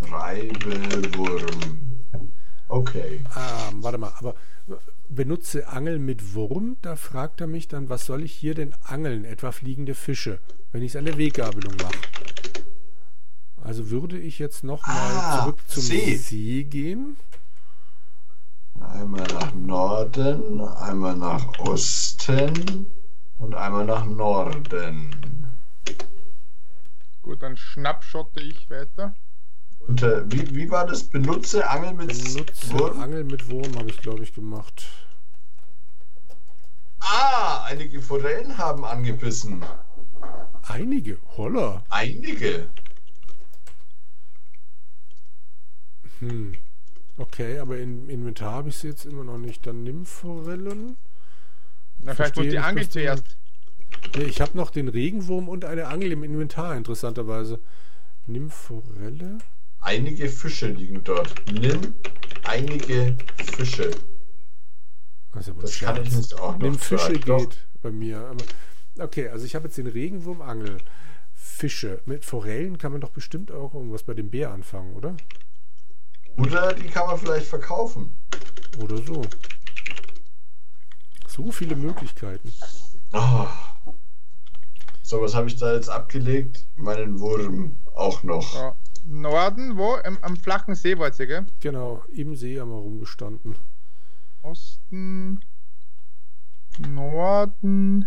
Reibewurm. 0.00 1.78
Okay. 2.68 3.20
Ah, 3.34 3.70
warte 3.74 3.98
mal, 3.98 4.12
aber 4.18 4.34
benutze 5.10 5.68
Angel 5.68 5.98
mit 5.98 6.34
Wurm, 6.34 6.78
da 6.80 6.96
fragt 6.96 7.42
er 7.42 7.46
mich 7.46 7.68
dann, 7.68 7.90
was 7.90 8.06
soll 8.06 8.22
ich 8.22 8.32
hier 8.32 8.54
denn 8.54 8.74
angeln? 8.82 9.26
Etwa 9.26 9.52
fliegende 9.52 9.94
Fische, 9.94 10.40
wenn 10.72 10.82
ich 10.82 10.92
es 10.92 10.96
an 10.96 11.04
der 11.04 11.18
Weggabelung 11.18 11.76
mache. 11.76 11.94
Also 13.62 13.90
würde 13.90 14.18
ich 14.18 14.38
jetzt 14.38 14.64
nochmal 14.64 14.96
Ah, 14.96 15.42
zurück 15.42 15.58
zum 15.68 15.82
See. 15.82 16.16
See 16.16 16.64
gehen. 16.64 17.16
Einmal 18.80 19.26
nach 19.26 19.54
Norden, 19.54 20.60
einmal 20.60 21.16
nach 21.16 21.58
Osten 21.58 22.86
und 23.38 23.54
einmal 23.54 23.84
nach 23.84 24.04
Norden. 24.04 25.46
Gut, 27.22 27.42
dann 27.42 27.56
schnappschotte 27.56 28.40
ich 28.40 28.70
weiter. 28.70 29.14
Und 29.80 30.02
äh, 30.02 30.22
wie, 30.30 30.54
wie 30.54 30.70
war 30.70 30.86
das? 30.86 31.04
Benutze 31.04 31.68
Angel 31.68 31.94
mit 31.94 32.08
Benutze 32.08 32.72
Wurm? 32.72 33.00
Angel 33.00 33.24
mit 33.24 33.48
Wurm 33.50 33.76
habe 33.76 33.90
ich, 33.90 33.98
glaube 33.98 34.22
ich, 34.22 34.32
gemacht. 34.34 34.86
Ah, 37.00 37.64
einige 37.64 38.02
Forellen 38.02 38.58
haben 38.58 38.84
angebissen. 38.84 39.64
Einige, 40.62 41.18
holla. 41.36 41.84
Einige. 41.90 42.68
Hm. 46.18 46.56
Okay, 47.18 47.58
aber 47.58 47.78
im 47.78 48.08
Inventar 48.10 48.52
habe 48.52 48.68
ich 48.68 48.76
sie 48.76 48.88
jetzt 48.88 49.06
immer 49.06 49.24
noch 49.24 49.38
nicht. 49.38 49.66
Dann 49.66 49.82
nimm 49.82 50.04
Forellen. 50.04 50.96
Na, 51.98 52.14
vielleicht 52.14 52.36
muss 52.36 52.48
die 52.48 52.58
Angel 52.58 52.88
zuerst. 52.88 53.36
Nee, 54.16 54.24
ich 54.24 54.40
habe 54.40 54.56
noch 54.56 54.70
den 54.70 54.88
Regenwurm 54.88 55.48
und 55.48 55.64
eine 55.64 55.86
Angel 55.86 56.12
im 56.12 56.22
Inventar, 56.22 56.76
interessanterweise. 56.76 57.58
Nimm 58.26 58.50
Forelle. 58.50 59.38
Einige 59.80 60.28
Fische 60.28 60.68
liegen 60.68 61.04
dort. 61.04 61.34
Nimm 61.50 61.94
einige 62.44 63.16
Fische. 63.56 63.90
Wohl 65.32 65.42
Das 65.42 65.48
ein 65.48 65.56
kann 65.56 66.02
ich 66.02 66.10
Scherz. 66.10 66.16
nicht 66.16 66.40
auch 66.40 66.52
noch 66.52 66.58
Nimm 66.60 66.78
Fische 66.78 67.14
sagen. 67.14 67.20
Doch. 67.26 67.38
geht 67.38 67.66
bei 67.82 67.90
mir. 67.90 68.36
Okay, 68.98 69.28
also 69.28 69.44
ich 69.46 69.54
habe 69.54 69.66
jetzt 69.66 69.78
den 69.78 69.86
Regenwurm, 69.86 70.42
Angel, 70.42 70.78
Fische. 71.34 72.02
Mit 72.06 72.24
Forellen 72.24 72.78
kann 72.78 72.92
man 72.92 73.00
doch 73.00 73.10
bestimmt 73.10 73.52
auch 73.52 73.74
irgendwas 73.74 74.02
bei 74.02 74.14
dem 74.14 74.30
Bär 74.30 74.50
anfangen, 74.50 74.94
oder? 74.94 75.16
Oder 76.36 76.74
die 76.74 76.86
kann 76.86 77.06
man 77.06 77.18
vielleicht 77.18 77.46
verkaufen. 77.46 78.16
Oder 78.78 78.98
so. 78.98 79.22
So 81.28 81.50
viele 81.50 81.76
Möglichkeiten. 81.76 82.52
Ah. 83.12 83.48
So, 85.02 85.22
was 85.22 85.34
habe 85.34 85.48
ich 85.48 85.56
da 85.56 85.72
jetzt 85.74 85.88
abgelegt? 85.88 86.66
Meinen 86.76 87.20
Wurm 87.20 87.76
auch 87.94 88.22
noch. 88.22 88.54
Ja, 88.54 88.74
Norden, 89.04 89.76
wo? 89.76 89.94
Am, 90.04 90.18
am 90.22 90.36
flachen 90.36 90.74
See 90.74 90.98
wart 90.98 91.18
ihr, 91.20 91.26
gell? 91.26 91.46
Genau, 91.60 92.02
im 92.12 92.34
See 92.34 92.58
haben 92.58 92.70
wir 92.70 92.78
rumgestanden. 92.78 93.54
Osten, 94.42 95.40
Norden, 96.78 98.06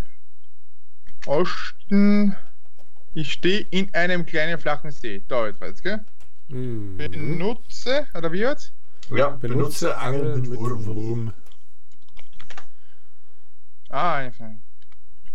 Osten. 1.26 2.36
Ich 3.14 3.32
stehe 3.32 3.66
in 3.72 3.94
einem 3.94 4.26
kleinen 4.26 4.60
flachen 4.60 4.92
See. 4.92 5.24
Da 5.28 5.48
jetzt 5.48 5.84
gell? 5.84 6.04
Mhm. 6.50 6.98
Benutze, 6.98 8.08
oder 8.14 8.32
wie 8.32 8.40
jetzt? 8.40 8.74
Ja, 9.10 9.30
Benutze 9.30 9.98
Angeln 9.98 10.42
mit 10.42 10.60
Wurm. 10.60 11.34
Ah, 13.90 14.16
einfach. 14.16 14.52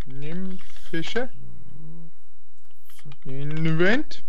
Nimm 0.07 0.59
Fische. 0.90 1.31
Invent. 3.24 4.24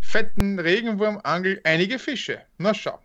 Fetten 0.00 0.58
Regenwurm, 0.58 1.20
Angel, 1.22 1.60
einige 1.64 1.98
Fische. 1.98 2.42
Na 2.58 2.74
schau. 2.74 2.98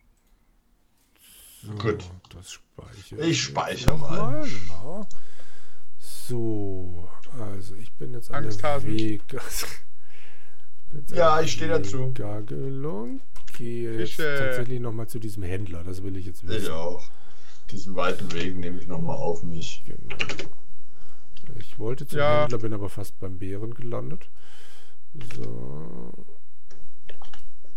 So, 1.62 1.74
Gut. 1.76 2.04
Das 2.30 2.52
speichere 2.52 3.22
Ich 3.22 3.44
speichere 3.44 3.98
noch 3.98 4.10
mal. 4.10 4.44
Genau. 4.44 5.08
So, 6.00 7.10
also 7.40 7.76
ich 7.76 7.92
bin 7.94 8.14
jetzt 8.14 8.32
an 8.32 8.44
der. 8.44 8.84
Weg. 8.84 9.22
Ich 9.32 9.32
bin 9.32 9.42
jetzt 9.44 9.64
an 9.64 10.85
Ja, 11.14 11.42
ich 11.42 11.52
stehe 11.54 11.70
dazu. 11.70 12.08
Weggabelung. 12.10 13.22
Gehe 13.58 13.98
jetzt 14.00 14.18
tatsächlich 14.18 14.80
nochmal 14.80 15.08
zu 15.08 15.20
diesem 15.20 15.44
Händler. 15.44 15.84
Das 15.84 16.04
will 16.04 16.18
ich 16.18 16.26
jetzt 16.26 16.44
Ich 16.44 16.50
wissen. 16.50 16.72
auch. 16.74 17.04
Diesen 17.72 17.96
weiten 17.96 18.32
Weg 18.34 18.56
nehme 18.58 18.80
ich 18.80 18.88
nochmal 18.88 19.18
auf 19.18 19.44
mich. 19.44 19.84
Genau. 19.86 20.16
Ich 21.58 21.80
wollte 21.80 22.06
zum 22.08 22.20
Ja. 22.20 22.42
Händler, 22.42 22.58
bin 22.60 22.74
aber 22.74 22.90
fast 22.90 23.18
beim 23.20 23.38
Bären 23.38 23.74
gelandet. 23.74 24.30
So. 25.36 26.26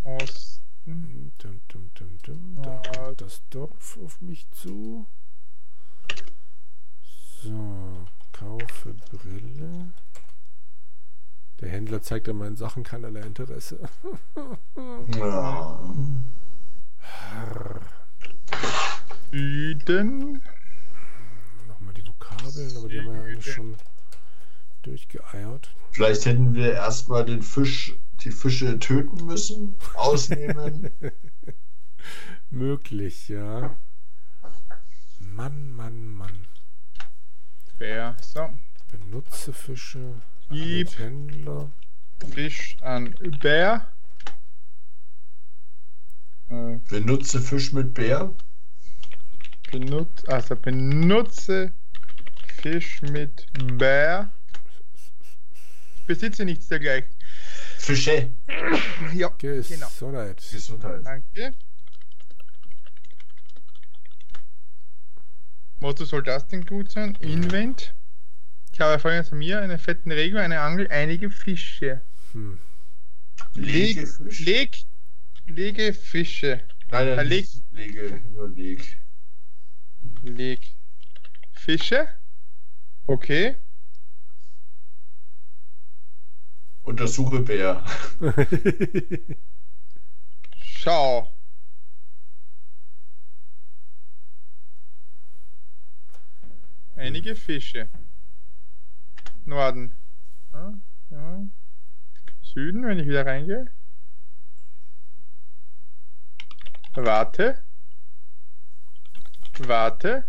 Osten. 0.03 1.31
Dum, 1.37 1.61
dum, 1.67 1.89
dum, 1.93 2.17
dum. 2.23 2.57
Da 2.61 2.81
kommt 2.95 3.21
das 3.21 3.41
Dorf 3.49 3.97
auf 4.03 4.19
mich 4.21 4.49
zu. 4.51 5.05
So, 7.43 8.05
kaufe 8.33 8.95
Brille. 9.11 9.91
Der 11.61 11.69
Händler 11.69 12.01
zeigt 12.01 12.29
an 12.29 12.37
meinen 12.37 12.55
Sachen 12.55 12.83
keinerlei 12.83 13.21
Interesse. 13.21 13.89
Ja. 15.17 15.93
Süden. 19.31 20.41
Nochmal 21.67 21.93
die 21.93 22.07
Vokabeln, 22.07 22.77
aber 22.77 22.87
die 22.87 22.99
haben 22.99 23.07
wir 23.07 23.13
ja 23.13 23.23
eigentlich 23.23 23.53
schon 23.53 23.75
durchgeeiert. 24.83 25.75
Vielleicht 25.91 26.25
hätten 26.25 26.53
wir 26.53 26.73
erstmal 26.73 27.25
den 27.25 27.41
Fisch, 27.41 27.95
die 28.21 28.31
Fische 28.31 28.79
töten 28.79 29.25
müssen, 29.25 29.75
ausnehmen. 29.95 30.91
Möglich, 32.49 33.27
ja. 33.27 33.75
Mann, 35.19 35.71
Mann, 35.71 36.05
Mann. 36.05 36.47
Bär. 37.77 38.15
So. 38.21 38.49
Benutze 38.91 39.53
Fische. 39.53 40.21
Gib 40.49 40.97
Händler. 40.97 41.71
Fisch 42.33 42.75
an 42.81 43.15
Bär. 43.41 43.87
Äh, 46.49 46.77
Benutze 46.89 47.39
Fisch 47.39 47.71
mit 47.71 47.93
Bär. 47.93 48.33
benut 49.71 50.27
also 50.27 50.55
benutze 50.55 51.71
Fisch 52.61 53.01
mit 53.03 53.45
Bär. 53.77 54.31
Ich 55.97 56.05
besitze 56.07 56.43
nichts 56.45 56.67
dergleichen. 56.67 57.13
Fische. 57.77 58.31
Ja, 59.13 59.29
genau. 59.37 59.87
Gesundheit. 59.87 60.43
Gesundheit. 60.51 61.05
Danke. 61.05 61.53
Wozu 65.79 66.05
soll 66.05 66.23
das 66.23 66.47
denn 66.47 66.65
gut 66.65 66.91
sein? 66.91 67.15
Invent. 67.21 67.93
Ich 68.79 68.85
habe 68.85 68.97
vorhin 68.97 69.25
von 69.25 69.39
mir 69.39 69.59
einen 69.59 69.77
fetten 69.77 70.09
Regel, 70.09 70.39
eine 70.39 70.61
Angel, 70.61 70.87
einige 70.87 71.29
Fische. 71.29 71.99
Hm. 72.31 72.57
Lege 73.55 74.07
Fisch. 74.07 74.45
Leg, 74.45 74.85
lege 75.47 75.93
Fische. 75.93 76.61
Nein, 76.89 77.13
nein, 77.13 77.27
nicht 77.27 77.61
lege, 77.73 78.21
nur 78.31 78.47
leg. 78.47 78.97
Leg 80.23 80.61
Fische. 81.51 82.07
Okay. 83.05 83.57
Untersuche 86.83 87.41
Bär. 87.41 87.83
Schau. 90.63 91.29
Einige 96.95 97.35
Fische. 97.35 97.89
Norden. 99.49 99.93
Ja, 100.53 100.73
ja. 101.09 101.39
Süden, 102.41 102.85
wenn 102.85 102.99
ich 102.99 103.07
wieder 103.07 103.25
reingehe. 103.25 103.65
Warte. 106.95 107.61
Warte. 109.59 110.25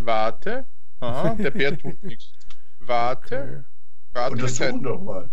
Warte. 0.00 0.66
Aha, 1.00 1.34
der 1.34 1.50
Bär 1.50 1.78
tut 1.78 2.02
nichts. 2.02 2.32
Warte. 2.80 3.36
Okay. 3.42 3.64
Warte. 4.12 4.32
Untersuchen 4.32 4.82
doch 4.82 5.00
mal. 5.00 5.30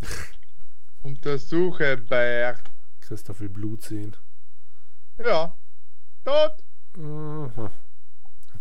Untersuche 1.02 1.96
Bär. 1.98 2.56
Christoph 3.00 3.40
will 3.40 3.48
Blut 3.48 3.82
sehen. 3.82 4.16
Ja. 5.18 5.54
Tot. 6.24 6.52
Aha. 6.96 7.70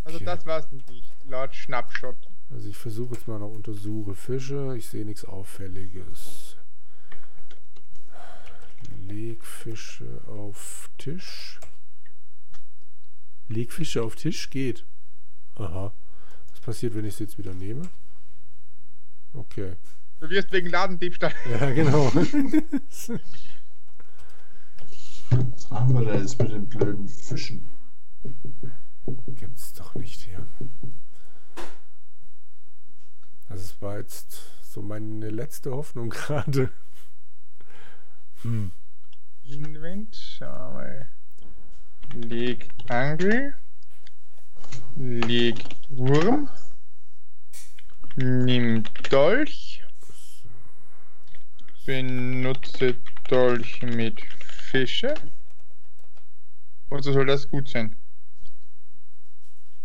Also 0.06 0.18
Okay. 0.18 0.26
das 0.26 0.46
war's 0.46 0.70
nicht, 0.72 1.14
laut 1.26 1.56
Schnappschott. 1.56 2.18
Also 2.54 2.70
ich 2.70 2.78
versuche 2.78 3.16
jetzt 3.16 3.28
mal 3.28 3.40
noch 3.40 3.50
untersuche 3.50 4.14
Fische. 4.14 4.76
Ich 4.78 4.88
sehe 4.88 5.06
nichts 5.06 5.26
Auffälliges. 5.26 6.56
Leg 9.08 9.44
Fische 9.44 10.22
auf 10.28 10.90
Tisch. 10.98 11.60
Leg 13.50 13.74
Fische 13.74 14.04
auf 14.04 14.16
Tisch 14.16 14.50
geht. 14.52 14.86
Aha. 15.56 15.94
Was 16.52 16.60
passiert, 16.62 16.96
wenn 16.96 17.06
ich 17.06 17.16
sie 17.16 17.24
jetzt 17.24 17.38
wieder 17.38 17.54
nehme? 17.54 17.90
Okay. 19.34 19.74
Du 20.20 20.30
wirst 20.30 20.52
wegen 20.52 20.70
Ladendiebstahl. 20.70 21.34
Ja, 21.50 21.72
genau. 21.72 22.12
Was 25.56 25.70
machen 25.72 25.96
wir 25.96 26.06
da 26.06 26.14
jetzt 26.20 26.40
mit 26.40 26.52
den 26.52 26.70
blöden 26.70 27.08
Fischen? 27.08 27.66
Gibt's 29.28 29.74
doch 29.74 29.96
nicht 29.96 30.22
hier. 30.22 30.46
Also 33.50 33.64
es 33.64 33.82
war 33.82 33.98
jetzt 33.98 34.42
so 34.62 34.82
meine 34.82 35.30
letzte 35.30 35.72
Hoffnung 35.72 36.10
gerade. 36.12 36.70
Hm. 38.42 38.72
Mal. 40.40 41.10
Leg 42.14 42.70
Angel. 42.90 43.56
Leg 44.96 45.64
Wurm. 45.90 46.50
Nimm 48.16 48.84
Dolch. 49.10 49.84
Benutze 51.86 52.96
Dolch 53.30 53.82
mit 53.82 54.22
Fische. 54.44 55.16
Wozu 56.90 57.12
soll 57.12 57.26
das 57.26 57.50
gut 57.50 57.70
sein? 57.70 57.96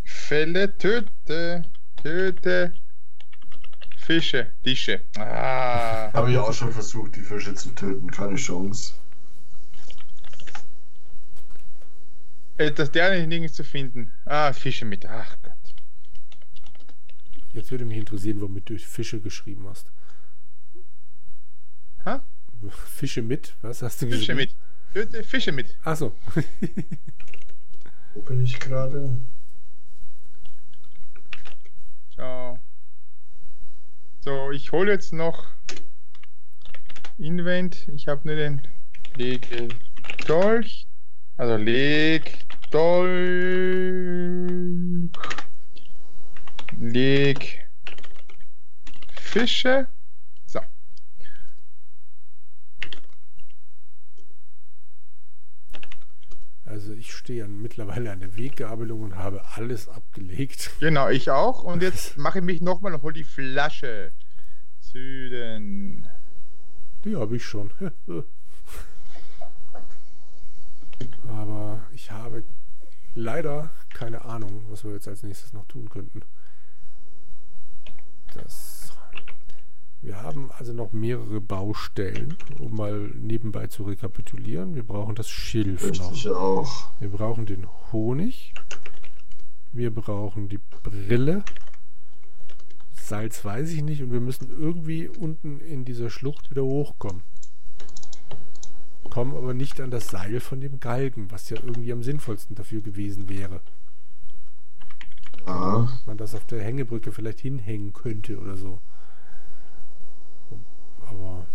Fälle, 0.04 0.76
töte, 0.76 1.64
töte. 1.96 2.74
Fische, 4.08 4.52
Tische. 4.62 5.04
Ah. 5.18 6.10
Habe 6.14 6.30
ich 6.30 6.38
auch 6.38 6.50
schon 6.54 6.72
versucht, 6.72 7.14
die 7.14 7.20
Fische 7.20 7.54
zu 7.54 7.68
töten. 7.74 8.10
Keine 8.10 8.36
Chance. 8.36 8.94
Etwas 12.56 12.90
der 12.90 13.26
nirgends 13.26 13.52
zu 13.52 13.64
finden. 13.64 14.10
Ah, 14.24 14.54
Fische 14.54 14.86
mit. 14.86 15.04
Ach 15.04 15.36
Gott. 15.42 15.74
Jetzt 17.52 17.70
würde 17.70 17.84
mich 17.84 17.98
interessieren, 17.98 18.40
womit 18.40 18.70
du 18.70 18.78
Fische 18.78 19.20
geschrieben 19.20 19.68
hast. 19.68 19.92
Ha? 22.06 22.24
Fische 22.70 23.20
mit? 23.20 23.56
Was 23.60 23.82
hast 23.82 24.00
du 24.00 24.06
Fische 24.06 24.20
geschrieben? 24.20 24.38
mit. 24.38 24.56
Töte 24.94 25.22
Fische 25.22 25.52
mit. 25.52 25.76
Achso. 25.84 26.16
Wo 28.14 28.22
bin 28.22 28.42
ich 28.42 28.58
gerade? 28.58 29.14
So. 32.16 32.58
So, 34.20 34.50
ich 34.50 34.72
hole 34.72 34.90
jetzt 34.92 35.12
noch 35.12 35.46
Invent. 37.18 37.88
Ich 37.88 38.08
habe 38.08 38.26
nur 38.26 38.36
den 38.36 38.62
Lege 39.16 39.68
Dolch. 40.26 40.86
Also 41.36 41.56
Leg 41.56 42.46
Dolch. 42.70 43.10
Leg 46.78 47.68
Fische. 49.12 49.86
So. 50.46 50.60
Stehe 57.18 57.46
mittlerweile 57.48 58.10
an 58.12 58.20
der 58.20 58.36
Weggabelung 58.36 59.02
und 59.02 59.16
habe 59.16 59.44
alles 59.56 59.88
abgelegt. 59.88 60.70
Genau, 60.80 61.08
ich 61.08 61.30
auch. 61.30 61.64
Und 61.64 61.82
jetzt 61.82 62.16
mache 62.24 62.38
ich 62.38 62.44
mich 62.44 62.60
nochmal 62.60 62.94
und 62.94 63.02
hole 63.02 63.14
die 63.14 63.24
Flasche. 63.24 64.12
Süden. 64.80 66.08
Die 67.04 67.16
habe 67.16 67.36
ich 67.36 67.44
schon. 67.44 67.72
Aber 71.28 71.80
ich 71.92 72.10
habe 72.10 72.42
leider 73.14 73.70
keine 73.92 74.24
Ahnung, 74.24 74.64
was 74.70 74.84
wir 74.84 74.92
jetzt 74.92 75.08
als 75.08 75.22
nächstes 75.22 75.52
noch 75.52 75.66
tun 75.66 75.88
könnten. 75.88 76.22
Das, 78.34 78.92
wir 80.00 80.22
haben 80.22 80.50
also 80.52 80.72
noch 80.72 80.92
mehrere 80.92 81.40
Baustellen, 81.40 82.36
um 82.58 82.76
mal 82.76 83.10
nebenbei 83.14 83.66
zu 83.66 83.82
rekapitulieren. 83.82 84.74
Wir 84.74 84.84
brauchen 84.84 85.16
das 85.16 85.28
Schilf 85.28 85.84
Richtig 85.84 86.26
noch. 86.26 86.36
auch. 86.36 86.90
Wir 87.00 87.08
brauchen 87.10 87.46
den 87.46 87.66
Honig. 87.92 88.54
Wir 89.72 89.92
brauchen 89.92 90.48
die 90.48 90.60
Brille. 90.82 91.44
Salz 92.94 93.44
weiß 93.44 93.70
ich 93.72 93.82
nicht. 93.82 94.02
Und 94.02 94.12
wir 94.12 94.20
müssen 94.20 94.50
irgendwie 94.50 95.08
unten 95.08 95.60
in 95.60 95.84
dieser 95.84 96.10
Schlucht 96.10 96.50
wieder 96.50 96.62
hochkommen. 96.64 97.22
Kommen 99.10 99.34
aber 99.34 99.54
nicht 99.54 99.80
an 99.80 99.90
das 99.90 100.08
Seil 100.08 100.38
von 100.38 100.60
dem 100.60 100.78
Galgen, 100.80 101.30
was 101.30 101.50
ja 101.50 101.56
irgendwie 101.56 101.92
am 101.92 102.02
sinnvollsten 102.02 102.54
dafür 102.54 102.82
gewesen 102.82 103.28
wäre. 103.28 103.60
Ja. 105.46 105.88
Man 106.06 106.18
das 106.18 106.34
auf 106.34 106.44
der 106.44 106.62
Hängebrücke 106.62 107.10
vielleicht 107.10 107.40
hinhängen 107.40 107.94
könnte 107.94 108.38
oder 108.38 108.56
so. 108.56 108.80
Aber 111.10 111.46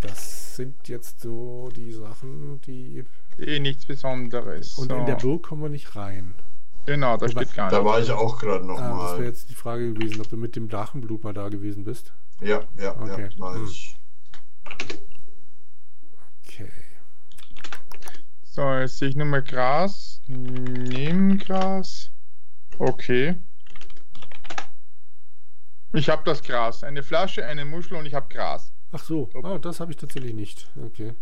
das 0.00 0.56
sind 0.56 0.88
jetzt 0.88 1.20
so 1.20 1.70
die 1.74 1.92
Sachen, 1.92 2.60
die. 2.62 3.04
Eh 3.38 3.58
nichts 3.60 3.86
Besonderes. 3.86 4.78
Und 4.78 4.90
so. 4.90 4.96
in 4.96 5.06
der 5.06 5.16
Burg 5.16 5.42
kommen 5.44 5.62
wir 5.62 5.68
nicht 5.68 5.96
rein. 5.96 6.34
Genau, 6.86 7.16
da 7.16 7.26
Wobei- 7.26 7.44
steht 7.44 7.54
gar 7.56 7.70
Da 7.70 7.78
nicht. 7.78 7.86
war 7.86 8.00
ich 8.00 8.10
auch 8.10 8.38
gerade 8.38 8.64
Ah, 8.64 8.68
das 8.68 8.76
wäre 8.78 8.88
nochmal. 8.90 9.24
jetzt 9.24 9.50
die 9.50 9.54
Frage 9.54 9.92
gewesen, 9.94 10.20
ob 10.20 10.28
du 10.28 10.36
mit 10.36 10.54
dem 10.54 10.68
Drachenblut 10.68 11.24
mal 11.24 11.32
da 11.32 11.48
gewesen 11.48 11.82
bist. 11.84 12.12
ja, 12.40 12.62
ja, 12.78 12.94
Okay. 13.00 13.28
ja, 13.32 13.38
war 13.40 13.54
Hm. 13.54 13.64
ich. 13.64 13.96
Okay. 16.46 16.70
So, 18.44 18.62
jetzt 18.74 18.98
sehe 18.98 19.08
ich 19.08 19.16
nochmal 19.16 19.42
Gras. 19.42 20.20
Nimm 20.28 21.38
Gras. 21.38 22.10
Okay. 22.78 23.36
Ich 25.92 26.08
habe 26.10 26.22
das 26.24 26.42
Gras. 26.42 26.84
Eine 26.84 27.02
Flasche, 27.02 27.46
eine 27.46 27.64
Muschel 27.64 27.96
und 27.96 28.04
ich 28.06 28.14
habe 28.14 28.26
Gras. 28.28 28.72
Ach 28.94 29.02
so, 29.02 29.28
ah, 29.42 29.58
das 29.58 29.80
habe 29.80 29.90
ich 29.90 29.96
tatsächlich 29.96 30.34
nicht. 30.34 30.70
Okay. 30.80 31.14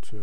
Tja. 0.00 0.20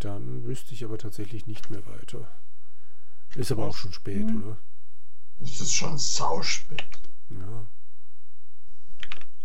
Dann 0.00 0.44
wüsste 0.44 0.74
ich 0.74 0.84
aber 0.84 0.98
tatsächlich 0.98 1.46
nicht 1.46 1.70
mehr 1.70 1.86
weiter. 1.86 2.30
Ist 3.34 3.50
aber 3.50 3.66
auch 3.66 3.76
schon 3.76 3.94
spät, 3.94 4.28
Hm. 4.28 4.42
oder? 4.44 4.58
Es 5.40 5.58
ist 5.58 5.72
schon 5.72 5.96
sauspät. 5.96 6.84
Ja. 7.30 7.66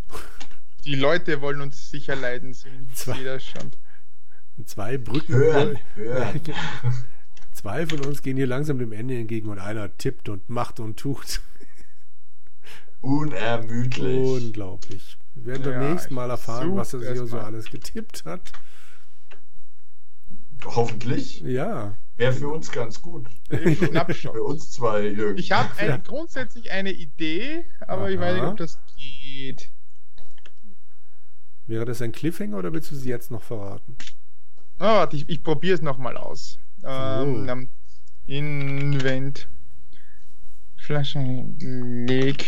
Die 0.84 0.96
Leute 0.96 1.40
wollen 1.40 1.62
uns 1.62 1.90
sicher 1.90 2.18
leiden 2.18 2.54
sehen. 2.54 2.90
Zwei. 2.94 3.24
das 3.24 3.46
schon. 3.46 3.72
Zwei 4.66 4.98
Brücken. 4.98 5.34
Hören, 5.36 5.80
hören. 5.96 6.42
Zwei 7.56 7.88
von 7.88 8.02
uns 8.06 8.22
gehen 8.22 8.36
hier 8.36 8.48
langsam 8.48 8.80
dem 8.80 8.92
Ende 8.92 9.18
entgegen 9.18 9.48
und 9.48 9.60
einer 9.60 9.96
tippt 9.98 10.28
und 10.28 10.50
macht 10.50 10.82
und 10.82 10.98
tut. 10.98 11.40
Unermüdlich. 13.00 14.20
Unglaublich. 14.20 15.18
Wir 15.36 15.46
werden 15.46 15.64
beim 15.64 15.82
Ja, 15.82 15.90
nächsten 15.94 16.14
Mal 16.14 16.30
erfahren, 16.30 16.76
was 16.76 16.94
er 16.94 17.02
erst 17.02 17.28
so 17.28 17.40
alles 17.40 17.72
getippt 17.72 18.26
hat. 18.26 18.52
Hoffentlich. 20.66 21.40
Ja. 21.42 21.96
Wäre 22.18 22.34
für 22.34 22.50
uns 22.50 22.72
ganz 22.72 23.02
gut. 23.02 23.28
Für 23.50 24.44
uns 24.44 24.72
zwei, 24.72 25.08
Jürgen. 25.08 25.38
Ich 25.38 25.52
habe 25.54 25.70
Ja. 25.86 25.98
grundsätzlich 25.98 26.72
eine 26.72 26.92
Idee, 26.92 27.64
aber 27.80 28.10
ich 28.12 28.20
weiß 28.20 28.34
nicht, 28.34 28.44
Aha. 28.44 28.52
ob 28.52 28.58
das 28.58 28.80
geht. 28.98 29.70
Wäre 31.68 31.86
das 31.86 32.02
ein 32.02 32.12
Cliffhanger 32.12 32.58
oder 32.58 32.74
willst 32.74 32.92
du 32.92 32.96
sie 32.96 33.10
jetzt 33.10 33.32
noch 33.32 33.44
verraten? 33.44 33.96
Ah, 34.78 34.98
warte, 34.98 35.16
ich, 35.16 35.30
ich 35.30 35.42
probiere 35.42 35.76
es 35.76 35.82
nochmal 35.82 36.18
aus. 36.18 36.60
Ähm, 36.86 37.50
ähm, 37.50 37.70
Invent. 38.28 39.50
Flasche. 40.78 41.20
Leg. 41.60 42.46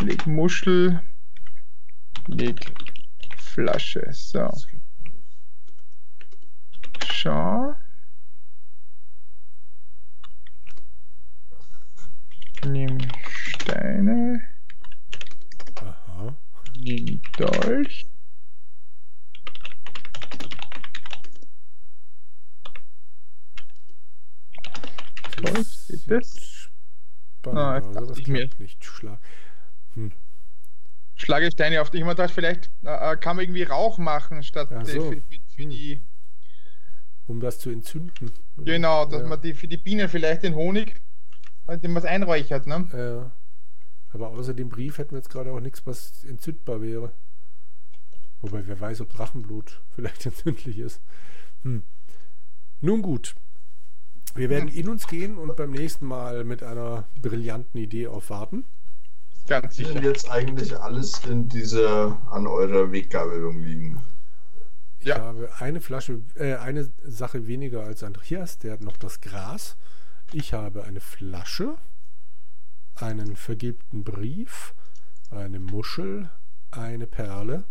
Leg 0.00 0.26
Muschel. 0.26 1.00
Leg 2.28 2.72
Flasche. 3.36 4.06
So. 4.12 4.48
Schau. 7.04 7.74
Nimm 12.64 12.98
Steine. 13.28 14.40
Aha. 15.80 16.36
Nimm 16.78 17.20
Dolch. 17.38 18.06
Das? 25.42 25.88
sieht 25.88 26.02
Spannend 27.46 27.58
Ah, 27.60 27.80
dachte 27.80 28.06
das 28.06 28.18
ich 28.18 28.26
mir. 28.26 28.48
nicht. 28.58 28.84
Schlag. 28.84 29.18
Hm. 29.94 30.12
Schlage 31.14 31.50
Steine 31.50 31.80
auf. 31.80 31.88
Ich 31.88 32.00
habe 32.00 32.10
mir 32.10 32.16
gedacht, 32.16 32.32
vielleicht 32.32 32.70
äh, 32.84 33.12
äh, 33.12 33.16
kann 33.16 33.36
man 33.36 33.44
irgendwie 33.44 33.62
Rauch 33.62 33.98
machen, 33.98 34.42
statt 34.42 34.70
äh, 34.70 34.84
so. 34.84 35.10
für, 35.12 35.22
für, 35.54 35.66
die. 35.66 36.02
Um 37.26 37.40
das 37.40 37.58
zu 37.58 37.70
entzünden. 37.70 38.32
Genau, 38.58 39.06
dass 39.06 39.22
ja. 39.22 39.26
man 39.26 39.40
die 39.40 39.54
für 39.54 39.68
die 39.68 39.78
Bienen 39.78 40.08
vielleicht 40.08 40.42
den 40.42 40.54
Honig, 40.54 41.00
äh, 41.66 41.78
den 41.78 41.94
was 41.94 42.04
einräuchert, 42.04 42.66
ne? 42.66 42.88
Ja. 42.92 43.32
Aber 44.12 44.28
außer 44.28 44.54
dem 44.54 44.68
Brief 44.68 44.98
hätten 44.98 45.12
wir 45.12 45.18
jetzt 45.18 45.30
gerade 45.30 45.52
auch 45.52 45.60
nichts, 45.60 45.86
was 45.86 46.24
entzündbar 46.24 46.82
wäre. 46.82 47.12
Wobei, 48.40 48.66
wer 48.66 48.78
weiß, 48.78 49.00
ob 49.00 49.10
Drachenblut 49.10 49.82
vielleicht 49.94 50.26
entzündlich 50.26 50.78
ist. 50.78 51.00
Hm. 51.62 51.82
Nun 52.80 53.02
gut. 53.02 53.34
Wir 54.36 54.50
werden 54.50 54.68
in 54.68 54.88
uns 54.88 55.06
gehen 55.06 55.38
und 55.38 55.56
beim 55.56 55.70
nächsten 55.70 56.06
Mal 56.06 56.44
mit 56.44 56.62
einer 56.62 57.08
brillanten 57.20 57.78
Idee 57.80 58.06
aufwarten. 58.08 58.64
Ganz 59.46 59.76
sicher. 59.76 60.02
jetzt 60.02 60.30
eigentlich 60.30 60.76
alles 60.78 61.24
in 61.24 61.48
dieser, 61.48 62.18
an 62.30 62.46
eurer 62.46 62.90
Weggabelung 62.92 63.60
liegen? 63.60 64.00
Ich 64.98 65.06
Ja. 65.06 65.20
habe 65.20 65.48
eine 65.58 65.80
Flasche, 65.80 66.20
äh, 66.34 66.54
eine 66.56 66.90
Sache 67.04 67.46
weniger 67.46 67.82
als 67.84 68.02
Andreas, 68.02 68.58
der 68.58 68.72
hat 68.72 68.80
noch 68.82 68.96
das 68.96 69.20
Gras. 69.20 69.76
Ich 70.32 70.52
habe 70.52 70.82
eine 70.84 71.00
Flasche, 71.00 71.76
einen 72.96 73.36
vergilbten 73.36 74.02
Brief, 74.02 74.74
eine 75.30 75.60
Muschel, 75.60 76.28
eine 76.72 77.06
Perle, 77.06 77.64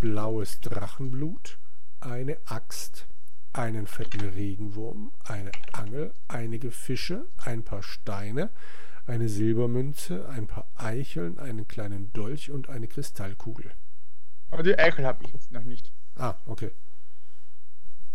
blaues 0.00 0.60
Drachenblut, 0.60 1.58
eine 2.00 2.36
Axt, 2.44 3.06
einen 3.52 3.86
fetten 3.86 4.20
Regenwurm, 4.20 5.12
eine 5.24 5.50
Angel, 5.72 6.12
einige 6.28 6.70
Fische, 6.70 7.24
ein 7.38 7.64
paar 7.64 7.82
Steine, 7.82 8.50
eine 9.06 9.28
Silbermünze, 9.28 10.28
ein 10.28 10.46
paar 10.46 10.66
Eicheln, 10.76 11.38
einen 11.38 11.66
kleinen 11.66 12.12
Dolch 12.12 12.50
und 12.50 12.68
eine 12.68 12.88
Kristallkugel. 12.88 13.70
Aber 14.50 14.62
die 14.62 14.78
Eichel 14.78 15.06
habe 15.06 15.24
ich 15.24 15.32
jetzt 15.32 15.50
noch 15.50 15.64
nicht. 15.64 15.92
Ah, 16.16 16.34
okay. 16.46 16.70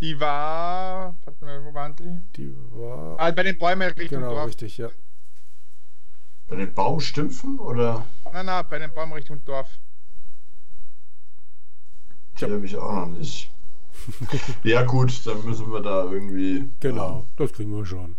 Die 0.01 0.19
war. 0.19 1.15
Warte 1.23 1.45
mal, 1.45 1.63
wo 1.63 1.73
waren 1.73 1.95
die? 1.95 2.19
Die 2.35 2.55
war. 2.71 3.19
Ah, 3.19 3.31
bei 3.31 3.43
den 3.43 3.57
Bäumen 3.57 3.91
Richtung 3.93 4.19
genau, 4.19 4.33
Dorf. 4.33 4.47
richtig, 4.47 4.77
ja. 4.77 4.89
Bei 6.47 6.57
den 6.57 6.73
Baumstümpfen 6.73 7.59
oder? 7.59 8.05
Nein, 8.31 8.45
nein, 8.45 8.65
bei 8.69 8.79
den 8.79 8.93
Bäumen 8.93 9.13
Richtung 9.13 9.43
Dorf. 9.45 9.79
Die 12.39 12.45
habe 12.45 12.65
ich 12.65 12.75
auch 12.75 12.91
noch 12.91 13.17
nicht. 13.17 13.51
ja 14.63 14.83
gut, 14.83 15.25
dann 15.25 15.43
müssen 15.45 15.71
wir 15.71 15.81
da 15.81 16.11
irgendwie. 16.11 16.69
Genau, 16.79 17.27
das 17.35 17.53
kriegen 17.53 17.75
wir 17.75 17.85
schon. 17.85 18.15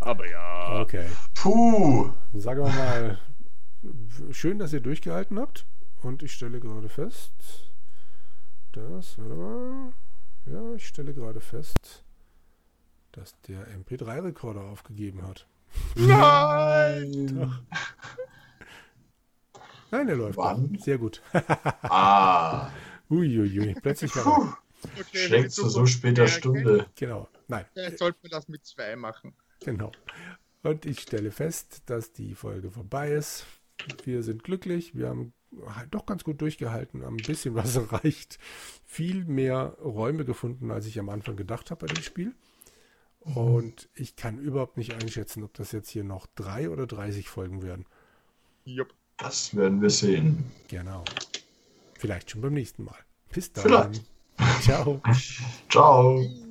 Aber 0.00 0.28
ja. 0.28 0.80
Okay. 0.80 1.06
Puh! 1.34 2.10
Sagen 2.34 2.64
wir 2.64 2.72
mal, 2.72 3.18
schön, 4.30 4.58
dass 4.58 4.72
ihr 4.72 4.80
durchgehalten 4.80 5.38
habt. 5.38 5.66
Und 6.02 6.22
ich 6.22 6.32
stelle 6.32 6.60
gerade 6.60 6.90
fest, 6.90 7.32
dass, 8.72 9.18
warte 9.18 9.34
mal, 9.34 9.92
ja, 10.46 10.74
ich 10.74 10.86
stelle 10.86 11.14
gerade 11.14 11.40
fest, 11.40 12.04
dass 13.12 13.40
der 13.42 13.66
MP3-Rekorder 13.68 14.60
aufgegeben 14.60 15.26
hat. 15.26 15.46
Nein! 15.94 17.54
Nein, 19.90 20.06
der 20.06 20.16
läuft. 20.16 20.36
Wann? 20.36 20.76
Sehr 20.78 20.98
gut. 20.98 21.22
Ah, 21.82 22.70
Uiuiui, 23.10 23.74
plötzlich 23.80 24.12
puh, 24.12 24.18
war 24.24 24.58
Okay, 24.98 25.26
schlägt 25.26 25.52
zu 25.52 25.68
so 25.68 25.86
später 25.86 26.26
Stunde. 26.28 26.86
Genau, 26.96 27.28
nein, 27.48 27.64
Vielleicht 27.72 27.98
sollten 27.98 28.22
wir 28.22 28.30
das 28.30 28.48
mit 28.48 28.64
zwei 28.64 28.96
machen. 28.96 29.34
genau. 29.60 29.92
Und 30.62 30.86
ich 30.86 31.00
stelle 31.00 31.30
fest, 31.30 31.82
dass 31.86 32.12
die 32.12 32.34
Folge 32.34 32.70
vorbei 32.70 33.12
ist. 33.12 33.44
Wir 34.04 34.22
sind 34.22 34.44
glücklich. 34.44 34.94
Wir 34.96 35.08
haben 35.08 35.34
halt 35.66 35.94
doch 35.94 36.06
ganz 36.06 36.24
gut 36.24 36.40
durchgehalten, 36.40 37.04
haben 37.04 37.16
ein 37.18 37.26
bisschen 37.26 37.54
was 37.54 37.76
erreicht. 37.76 38.38
Viel 38.86 39.24
mehr 39.26 39.76
Räume 39.82 40.24
gefunden, 40.24 40.70
als 40.70 40.86
ich 40.86 40.98
am 40.98 41.10
Anfang 41.10 41.36
gedacht 41.36 41.70
habe 41.70 41.86
bei 41.86 41.92
dem 41.92 42.02
Spiel. 42.02 42.34
Und 43.20 43.88
ich 43.94 44.16
kann 44.16 44.38
überhaupt 44.38 44.76
nicht 44.76 44.92
einschätzen, 44.94 45.44
ob 45.44 45.54
das 45.54 45.72
jetzt 45.72 45.90
hier 45.90 46.04
noch 46.04 46.26
drei 46.34 46.68
oder 46.70 46.86
30 46.86 47.28
Folgen 47.28 47.62
werden. 47.62 47.86
Jupp. 48.64 48.94
Das 49.18 49.54
werden 49.54 49.80
wir 49.80 49.90
sehen. 49.90 50.44
Genau. 50.68 51.04
Vielleicht 51.98 52.30
schon 52.30 52.40
beim 52.40 52.54
nächsten 52.54 52.84
Mal. 52.84 52.98
Bis 53.30 53.52
dann. 53.52 53.62
Vielleicht. 53.64 54.02
Ciao. 54.62 55.00
Ciao. 55.68 56.43